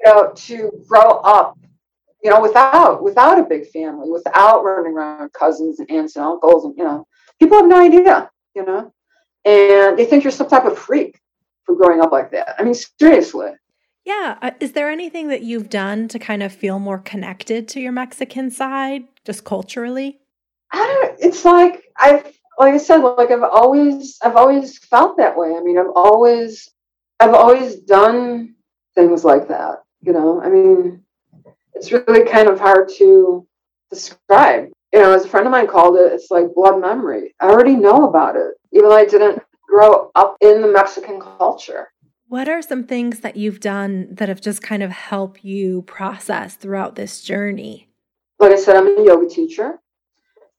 yeah. 0.04 0.16
you 0.16 0.22
know, 0.22 0.34
to 0.34 0.84
grow 0.88 1.22
up 1.22 1.58
you 2.26 2.32
know, 2.32 2.42
without 2.42 3.04
without 3.04 3.38
a 3.38 3.44
big 3.44 3.68
family, 3.68 4.10
without 4.10 4.64
running 4.64 4.94
around 4.94 5.32
cousins 5.34 5.80
and 5.80 5.92
aunts 5.92 6.16
and 6.16 6.26
uncles, 6.26 6.66
and 6.66 6.74
you 6.76 6.84
know, 6.84 7.06
people 7.40 7.56
have 7.56 7.68
no 7.68 7.80
idea, 7.80 8.32
you 8.56 8.66
know, 8.66 8.92
and 9.46 9.96
they 9.96 10.06
think 10.06 10.24
you're 10.24 10.32
some 10.32 10.50
type 10.50 10.66
of 10.66 10.76
freak 10.76 11.20
for 11.66 11.76
growing 11.76 12.02
up 12.02 12.12
like 12.12 12.32
that. 12.32 12.56
I 12.58 12.64
mean, 12.64 12.74
seriously. 12.74 13.52
Yeah. 14.06 14.40
Uh, 14.42 14.52
is 14.60 14.72
there 14.72 14.90
anything 14.90 15.28
that 15.28 15.44
you've 15.44 15.70
done 15.70 16.08
to 16.08 16.18
kind 16.18 16.42
of 16.42 16.52
feel 16.52 16.80
more 16.80 16.98
connected 16.98 17.68
to 17.70 17.80
your 17.80 17.92
Mexican 17.92 18.50
side, 18.50 19.04
just 19.24 19.44
culturally? 19.44 20.20
I 20.72 20.78
don't. 20.78 21.20
It's 21.20 21.46
like 21.46 21.84
I've, 21.96 22.26
like 22.58 22.74
I 22.74 22.78
said, 22.78 22.98
like 22.98 23.30
I've 23.30 23.44
always, 23.44 24.18
I've 24.24 24.36
always 24.36 24.80
felt 24.80 25.18
that 25.18 25.38
way. 25.38 25.54
I 25.56 25.62
mean, 25.62 25.78
I've 25.78 25.94
always, 25.96 26.72
I've 27.20 27.36
always 27.36 27.76
done 27.76 28.56
things 28.96 29.24
like 29.24 29.48
that. 29.50 29.84
You 30.02 30.14
know, 30.14 30.42
I 30.42 30.50
mean, 30.50 31.05
it's 31.76 31.92
really 31.92 32.26
kind 32.26 32.48
of 32.48 32.60
hard 32.60 32.90
to 32.98 33.46
describe. 33.90 34.70
You 34.94 35.02
know, 35.02 35.14
as 35.14 35.26
a 35.26 35.28
friend 35.28 35.46
of 35.46 35.52
mine 35.52 35.68
called 35.68 35.98
it, 35.98 36.14
it's 36.14 36.32
like 36.32 36.54
blood 36.56 36.80
memory. 36.80 37.36
I 37.40 37.48
already 37.48 37.76
know 37.76 38.08
about 38.08 38.36
it, 38.36 38.56
even 38.72 38.90
though 38.90 38.96
I 38.96 39.06
didn't 39.06 39.42
grow 39.68 40.10
up 40.16 40.38
in 40.42 40.62
the 40.62 40.72
Mexican 40.72 41.20
culture. 41.20 41.90
What 42.28 42.48
are 42.48 42.62
some 42.62 42.86
things 42.86 43.20
that 43.20 43.36
you've 43.36 43.60
done 43.60 44.08
that 44.12 44.30
have 44.30 44.42
just 44.42 44.62
kind 44.62 44.82
of 44.82 44.92
helped 44.92 45.44
you 45.44 45.84
process 45.84 46.56
throughout 46.56 46.96
this 46.96 47.22
journey? 47.22 47.90
Like 48.40 48.54
I 48.54 48.56
said, 48.56 48.76
I'm 48.76 48.98
a 49.00 49.04
yoga 49.04 49.30
teacher, 49.30 49.80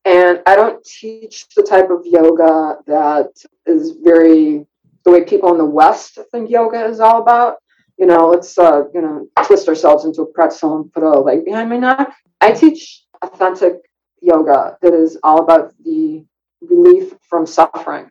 and 0.04 0.42
I 0.46 0.54
don't 0.54 0.84
teach 0.84 1.46
the 1.56 1.62
type 1.62 1.90
of 1.90 2.02
yoga 2.04 2.76
that 2.86 3.30
is 3.64 3.96
very 4.02 4.66
the 5.04 5.12
way 5.12 5.24
people 5.24 5.52
in 5.52 5.58
the 5.58 5.64
West 5.64 6.18
think 6.32 6.50
yoga 6.50 6.84
is 6.84 7.00
all 7.00 7.22
about 7.22 7.56
you 7.98 8.06
know, 8.06 8.28
let's 8.28 8.58
uh, 8.58 8.84
you 8.92 9.00
know 9.00 9.28
twist 9.44 9.68
ourselves 9.68 10.04
into 10.04 10.22
a 10.22 10.26
pretzel 10.26 10.76
and 10.76 10.92
put 10.92 11.02
a 11.02 11.20
leg 11.20 11.44
behind 11.44 11.70
my 11.70 11.78
neck. 11.78 12.14
I 12.40 12.52
teach 12.52 13.04
authentic 13.22 13.76
yoga 14.20 14.76
that 14.82 14.92
is 14.92 15.18
all 15.22 15.40
about 15.42 15.72
the 15.84 16.24
relief 16.60 17.14
from 17.22 17.46
suffering. 17.46 18.10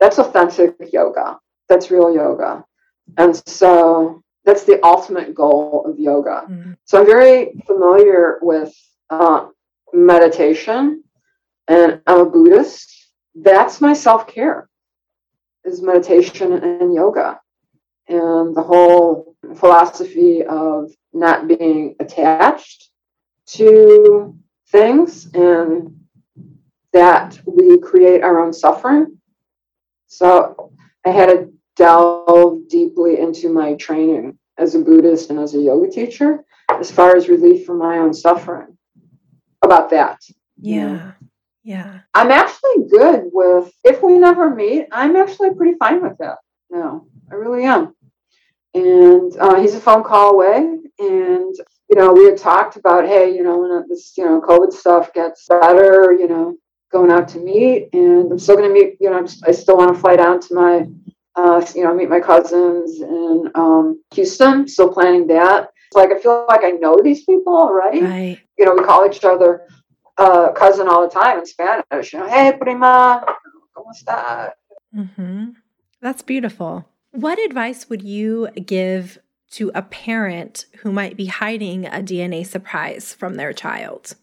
That's 0.00 0.18
authentic 0.18 0.76
yoga. 0.92 1.38
That's 1.68 1.90
real 1.90 2.14
yoga. 2.14 2.64
And 3.16 3.40
so 3.46 4.22
that's 4.44 4.64
the 4.64 4.84
ultimate 4.84 5.34
goal 5.34 5.84
of 5.86 5.98
yoga. 5.98 6.44
Mm-hmm. 6.48 6.72
So 6.84 7.00
I'm 7.00 7.06
very 7.06 7.60
familiar 7.66 8.38
with 8.40 8.72
uh, 9.10 9.48
meditation, 9.92 11.02
and 11.66 12.00
I'm 12.06 12.20
a 12.20 12.30
Buddhist. 12.30 12.94
That's 13.34 13.80
my 13.80 13.92
self 13.94 14.28
care, 14.28 14.68
is 15.64 15.82
meditation 15.82 16.52
and 16.52 16.94
yoga 16.94 17.40
and 18.08 18.54
the 18.54 18.62
whole 18.62 19.36
philosophy 19.56 20.44
of 20.44 20.90
not 21.12 21.46
being 21.46 21.94
attached 22.00 22.90
to 23.46 24.36
things 24.68 25.30
and 25.34 25.98
that 26.92 27.38
we 27.46 27.78
create 27.78 28.22
our 28.22 28.40
own 28.40 28.52
suffering. 28.52 29.18
So 30.06 30.72
I 31.06 31.10
had 31.10 31.26
to 31.26 31.52
delve 31.76 32.68
deeply 32.68 33.18
into 33.18 33.52
my 33.52 33.74
training 33.74 34.38
as 34.56 34.74
a 34.74 34.80
Buddhist 34.80 35.30
and 35.30 35.38
as 35.38 35.54
a 35.54 35.60
yoga 35.60 35.90
teacher 35.90 36.44
as 36.70 36.90
far 36.90 37.16
as 37.16 37.28
relief 37.28 37.64
from 37.64 37.78
my 37.78 37.98
own 37.98 38.12
suffering 38.12 38.76
about 39.62 39.90
that. 39.90 40.18
Yeah. 40.60 41.12
Yeah. 41.62 42.00
I'm 42.14 42.30
actually 42.30 42.88
good 42.90 43.24
with 43.32 43.72
if 43.84 44.02
we 44.02 44.18
never 44.18 44.54
meet, 44.54 44.86
I'm 44.90 45.16
actually 45.16 45.54
pretty 45.54 45.76
fine 45.78 46.02
with 46.02 46.16
that. 46.18 46.38
No, 46.70 47.06
I 47.30 47.34
really 47.34 47.64
am 47.64 47.94
and 48.74 49.36
uh, 49.38 49.60
he's 49.60 49.74
a 49.74 49.80
phone 49.80 50.04
call 50.04 50.34
away. 50.34 50.56
And 50.98 51.54
you 51.90 51.96
know, 51.96 52.12
we 52.12 52.24
had 52.24 52.36
talked 52.36 52.76
about, 52.76 53.06
hey, 53.06 53.34
you 53.34 53.42
know, 53.42 53.58
when 53.58 53.88
this 53.88 54.12
you 54.16 54.24
know 54.24 54.40
COVID 54.40 54.72
stuff 54.72 55.12
gets 55.12 55.46
better, 55.48 56.12
you 56.12 56.28
know, 56.28 56.56
going 56.92 57.10
out 57.10 57.28
to 57.28 57.38
meet, 57.38 57.88
and 57.92 58.32
I'm 58.32 58.38
still 58.38 58.56
going 58.56 58.68
to 58.68 58.74
meet. 58.74 58.96
You 59.00 59.10
know, 59.10 59.26
I 59.44 59.52
still 59.52 59.76
want 59.76 59.94
to 59.94 60.00
fly 60.00 60.16
down 60.16 60.40
to 60.40 60.54
my, 60.54 60.86
uh, 61.36 61.64
you 61.74 61.84
know, 61.84 61.94
meet 61.94 62.08
my 62.08 62.20
cousins 62.20 63.00
in 63.00 63.50
um, 63.54 64.02
Houston. 64.14 64.68
Still 64.68 64.92
planning 64.92 65.26
that. 65.28 65.70
Like 65.94 66.10
I 66.10 66.18
feel 66.18 66.44
like 66.48 66.64
I 66.64 66.72
know 66.72 66.98
these 67.02 67.24
people 67.24 67.56
already. 67.56 68.02
Right. 68.02 68.38
You 68.58 68.64
know, 68.66 68.74
we 68.74 68.84
call 68.84 69.06
each 69.06 69.24
other 69.24 69.62
uh, 70.18 70.52
cousin 70.52 70.88
all 70.88 71.02
the 71.02 71.14
time 71.14 71.38
in 71.38 71.46
Spanish. 71.46 72.12
You 72.12 72.18
know, 72.18 72.28
hey 72.28 72.52
prima, 72.60 73.24
cómo 73.74 73.90
está? 73.92 74.52
Mm-hmm. 74.94 75.50
That's 76.00 76.22
beautiful. 76.22 76.84
What 77.18 77.40
advice 77.40 77.88
would 77.88 78.02
you 78.02 78.48
give 78.64 79.18
to 79.50 79.72
a 79.74 79.82
parent 79.82 80.66
who 80.82 80.92
might 80.92 81.16
be 81.16 81.26
hiding 81.26 81.84
a 81.84 82.00
DNA 82.00 82.46
surprise 82.46 83.12
from 83.12 83.34
their 83.34 83.52
child? 83.52 84.14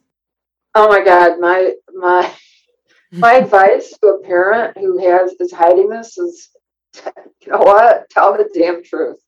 Oh 0.76 0.88
my 0.88 1.04
God, 1.04 1.42
my 1.42 1.74
my 1.94 2.34
my 3.12 3.34
advice 3.34 3.94
to 4.02 4.08
a 4.08 4.24
parent 4.24 4.78
who 4.78 4.98
has 5.06 5.34
is 5.42 5.52
hiding 5.52 5.90
this 5.90 6.18
is, 6.18 6.52
you 7.06 7.52
know 7.52 7.58
what? 7.58 8.10
Tell 8.12 8.32
the 8.32 8.50
damn 8.54 8.82
truth. 8.82 9.20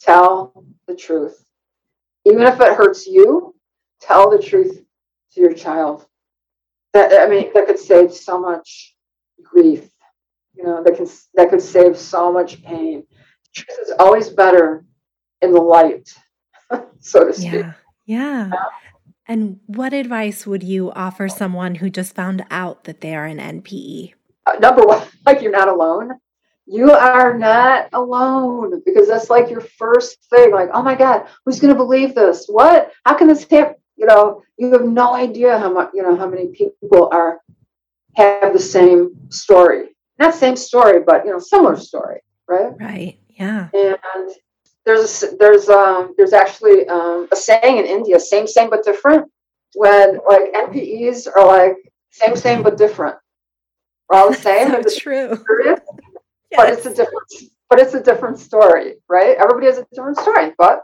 Tell 0.00 0.64
the 0.86 0.94
truth, 0.94 1.44
even 2.26 2.42
if 2.42 2.60
it 2.60 2.76
hurts 2.76 3.08
you. 3.08 3.56
Tell 4.00 4.30
the 4.30 4.40
truth 4.40 4.80
to 5.32 5.40
your 5.40 5.52
child. 5.52 6.06
That 6.92 7.26
I 7.26 7.28
mean, 7.28 7.50
that 7.54 7.66
could 7.66 7.80
save 7.80 8.12
so 8.12 8.40
much 8.40 8.94
grief. 9.42 9.90
You 10.58 10.64
know, 10.64 10.82
that 10.82 10.96
can 10.96 11.06
that 11.34 11.50
could 11.50 11.62
save 11.62 11.96
so 11.96 12.32
much 12.32 12.62
pain. 12.64 13.04
Truth 13.54 13.78
is 13.82 13.92
always 13.98 14.28
better 14.28 14.84
in 15.40 15.52
the 15.52 15.60
light, 15.60 16.12
so 16.98 17.26
to 17.26 17.32
speak. 17.32 17.52
Yeah. 17.52 17.72
Yeah. 18.06 18.50
And 19.28 19.60
what 19.66 19.92
advice 19.92 20.46
would 20.46 20.62
you 20.62 20.90
offer 20.92 21.28
someone 21.28 21.76
who 21.76 21.90
just 21.90 22.14
found 22.14 22.44
out 22.50 22.84
that 22.84 23.02
they 23.02 23.14
are 23.14 23.26
an 23.26 23.38
NPE? 23.38 24.14
Uh, 24.46 24.54
number 24.58 24.82
one, 24.82 25.06
like 25.26 25.42
you're 25.42 25.52
not 25.52 25.68
alone. 25.68 26.12
You 26.66 26.90
are 26.92 27.38
not 27.38 27.88
alone 27.92 28.82
because 28.84 29.06
that's 29.06 29.30
like 29.30 29.48
your 29.48 29.60
first 29.60 30.18
thing. 30.28 30.50
Like, 30.50 30.70
oh 30.74 30.82
my 30.82 30.94
God, 30.94 31.26
who's 31.44 31.60
going 31.60 31.72
to 31.72 31.78
believe 31.78 32.14
this? 32.14 32.46
What? 32.46 32.92
How 33.06 33.14
can 33.14 33.28
this 33.28 33.46
happen? 33.48 33.76
You 33.96 34.06
know, 34.06 34.42
you 34.56 34.72
have 34.72 34.84
no 34.84 35.14
idea 35.14 35.58
how 35.58 35.72
much, 35.72 35.90
you 35.94 36.02
know, 36.02 36.16
how 36.16 36.28
many 36.28 36.48
people 36.48 37.08
are 37.12 37.40
have 38.16 38.52
the 38.52 38.58
same 38.58 39.10
story. 39.30 39.96
Not 40.18 40.34
same 40.34 40.56
story, 40.56 41.00
but 41.04 41.24
you 41.24 41.32
know, 41.32 41.38
similar 41.38 41.76
story, 41.76 42.20
right? 42.48 42.72
Right. 42.78 43.18
Yeah. 43.28 43.68
And 43.72 44.30
there's 44.84 45.24
there's 45.38 45.68
um 45.68 46.14
there's 46.16 46.32
actually 46.32 46.88
um, 46.88 47.28
a 47.30 47.36
saying 47.36 47.78
in 47.78 47.84
India, 47.84 48.18
same 48.18 48.46
same 48.46 48.70
but 48.70 48.84
different. 48.84 49.30
When 49.74 50.18
like 50.28 50.52
NPEs 50.54 51.28
are 51.28 51.46
like 51.46 51.76
same 52.10 52.36
same 52.36 52.62
but 52.62 52.76
different. 52.76 53.16
We're 54.08 54.18
all 54.18 54.30
the 54.30 54.36
same. 54.48 54.72
That's 54.72 54.94
so 54.94 55.00
true. 55.00 55.44
Yes. 55.64 55.80
But 56.56 56.70
it's 56.70 56.86
a 56.86 56.94
different 56.94 57.32
but 57.68 57.78
it's 57.78 57.94
a 57.94 58.02
different 58.02 58.38
story, 58.38 58.94
right? 59.08 59.36
Everybody 59.36 59.66
has 59.66 59.78
a 59.78 59.86
different 59.92 60.18
story, 60.18 60.52
but 60.56 60.80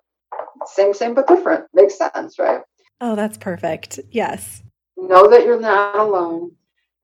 same 0.67 0.93
same 0.95 1.15
but 1.15 1.27
different. 1.27 1.65
Makes 1.73 1.99
sense, 1.99 2.39
right? 2.39 2.61
Oh, 3.01 3.17
that's 3.17 3.39
perfect. 3.39 4.01
Yes. 4.11 4.63
Know 4.97 5.29
that 5.29 5.45
you're 5.45 5.61
not 5.61 5.97
alone. 5.97 6.53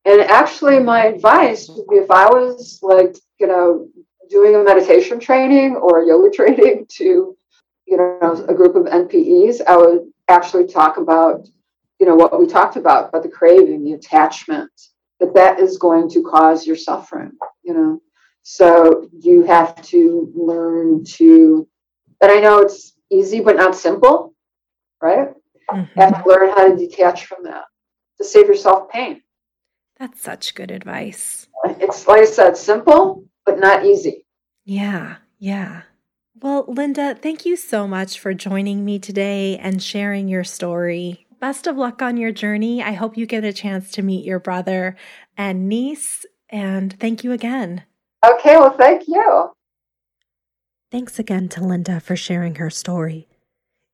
And 0.04 0.20
actually 0.22 0.78
my 0.78 1.06
advice 1.06 1.68
would 1.68 1.86
be 1.88 1.96
if 1.96 2.10
I 2.10 2.26
was 2.26 2.78
like, 2.82 3.16
you 3.38 3.46
know, 3.46 3.88
doing 4.30 4.54
a 4.54 4.62
meditation 4.62 5.20
training 5.20 5.76
or 5.76 6.02
a 6.02 6.06
yoga 6.06 6.30
training 6.34 6.86
to, 6.88 7.36
you 7.86 7.96
know, 7.96 8.46
a 8.48 8.54
group 8.54 8.76
of 8.76 8.86
NPEs, 8.86 9.60
I 9.66 9.76
would 9.76 10.10
actually 10.28 10.66
talk 10.66 10.96
about, 10.96 11.46
you 11.98 12.06
know, 12.06 12.14
what 12.14 12.38
we 12.38 12.46
talked 12.46 12.76
about, 12.76 13.08
about 13.08 13.22
the 13.22 13.28
craving, 13.28 13.84
the 13.84 13.92
attachment, 13.92 14.70
that 15.18 15.34
that 15.34 15.58
is 15.58 15.76
going 15.76 16.08
to 16.10 16.22
cause 16.22 16.66
your 16.66 16.76
suffering, 16.76 17.32
you 17.62 17.74
know. 17.74 18.00
So 18.42 19.08
you 19.12 19.42
have 19.44 19.80
to 19.82 20.32
learn 20.34 21.04
to, 21.16 21.68
and 22.22 22.32
I 22.32 22.40
know 22.40 22.60
it's 22.60 22.94
easy 23.10 23.40
but 23.40 23.56
not 23.56 23.74
simple, 23.74 24.34
right? 25.02 25.28
Mm-hmm. 25.70 26.00
You 26.00 26.06
have 26.06 26.22
to 26.22 26.28
learn 26.28 26.48
how 26.50 26.68
to 26.68 26.76
detach 26.76 27.26
from 27.26 27.44
that 27.44 27.64
to 28.18 28.24
save 28.24 28.46
yourself 28.46 28.88
pain. 28.88 29.22
That's 30.00 30.20
such 30.22 30.54
good 30.54 30.70
advice. 30.70 31.46
It's 31.78 32.08
like 32.08 32.22
I 32.22 32.24
said, 32.24 32.56
simple 32.56 33.24
but 33.44 33.58
not 33.58 33.84
easy. 33.84 34.24
Yeah, 34.64 35.16
yeah. 35.38 35.82
Well, 36.40 36.64
Linda, 36.68 37.14
thank 37.14 37.44
you 37.44 37.54
so 37.54 37.86
much 37.86 38.18
for 38.18 38.32
joining 38.32 38.82
me 38.84 38.98
today 38.98 39.58
and 39.58 39.82
sharing 39.82 40.26
your 40.26 40.44
story. 40.44 41.26
Best 41.38 41.66
of 41.66 41.76
luck 41.76 42.00
on 42.00 42.16
your 42.16 42.32
journey. 42.32 42.82
I 42.82 42.92
hope 42.92 43.18
you 43.18 43.26
get 43.26 43.44
a 43.44 43.52
chance 43.52 43.90
to 43.92 44.02
meet 44.02 44.24
your 44.24 44.38
brother 44.38 44.96
and 45.36 45.68
niece. 45.68 46.24
And 46.48 46.98
thank 46.98 47.22
you 47.22 47.32
again. 47.32 47.84
Okay, 48.24 48.56
well, 48.56 48.76
thank 48.76 49.06
you. 49.06 49.50
Thanks 50.90 51.18
again 51.18 51.48
to 51.50 51.62
Linda 51.62 52.00
for 52.00 52.16
sharing 52.16 52.54
her 52.56 52.70
story. 52.70 53.28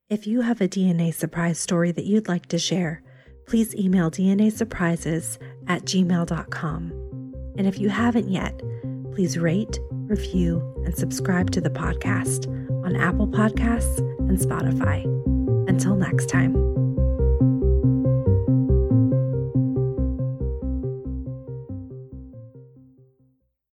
If 0.08 0.26
you 0.26 0.42
have 0.42 0.60
a 0.60 0.68
DNA 0.68 1.12
surprise 1.12 1.58
story 1.58 1.90
that 1.90 2.04
you'd 2.04 2.28
like 2.28 2.46
to 2.46 2.58
share, 2.58 3.02
please 3.46 3.74
email 3.74 4.10
DNA 4.10 4.52
surprises 4.52 5.38
at 5.68 5.84
gmail.com. 5.84 6.92
And 7.58 7.66
if 7.66 7.78
you 7.78 7.88
haven't 7.88 8.28
yet, 8.28 8.60
please 9.12 9.38
rate, 9.38 9.78
review, 9.90 10.60
and 10.84 10.96
subscribe 10.96 11.50
to 11.52 11.60
the 11.60 11.70
podcast 11.70 12.46
on 12.84 12.96
Apple 12.96 13.28
Podcasts 13.28 13.98
and 14.28 14.38
Spotify. 14.38 15.04
Until 15.68 15.96
next 15.96 16.28
time. 16.28 16.85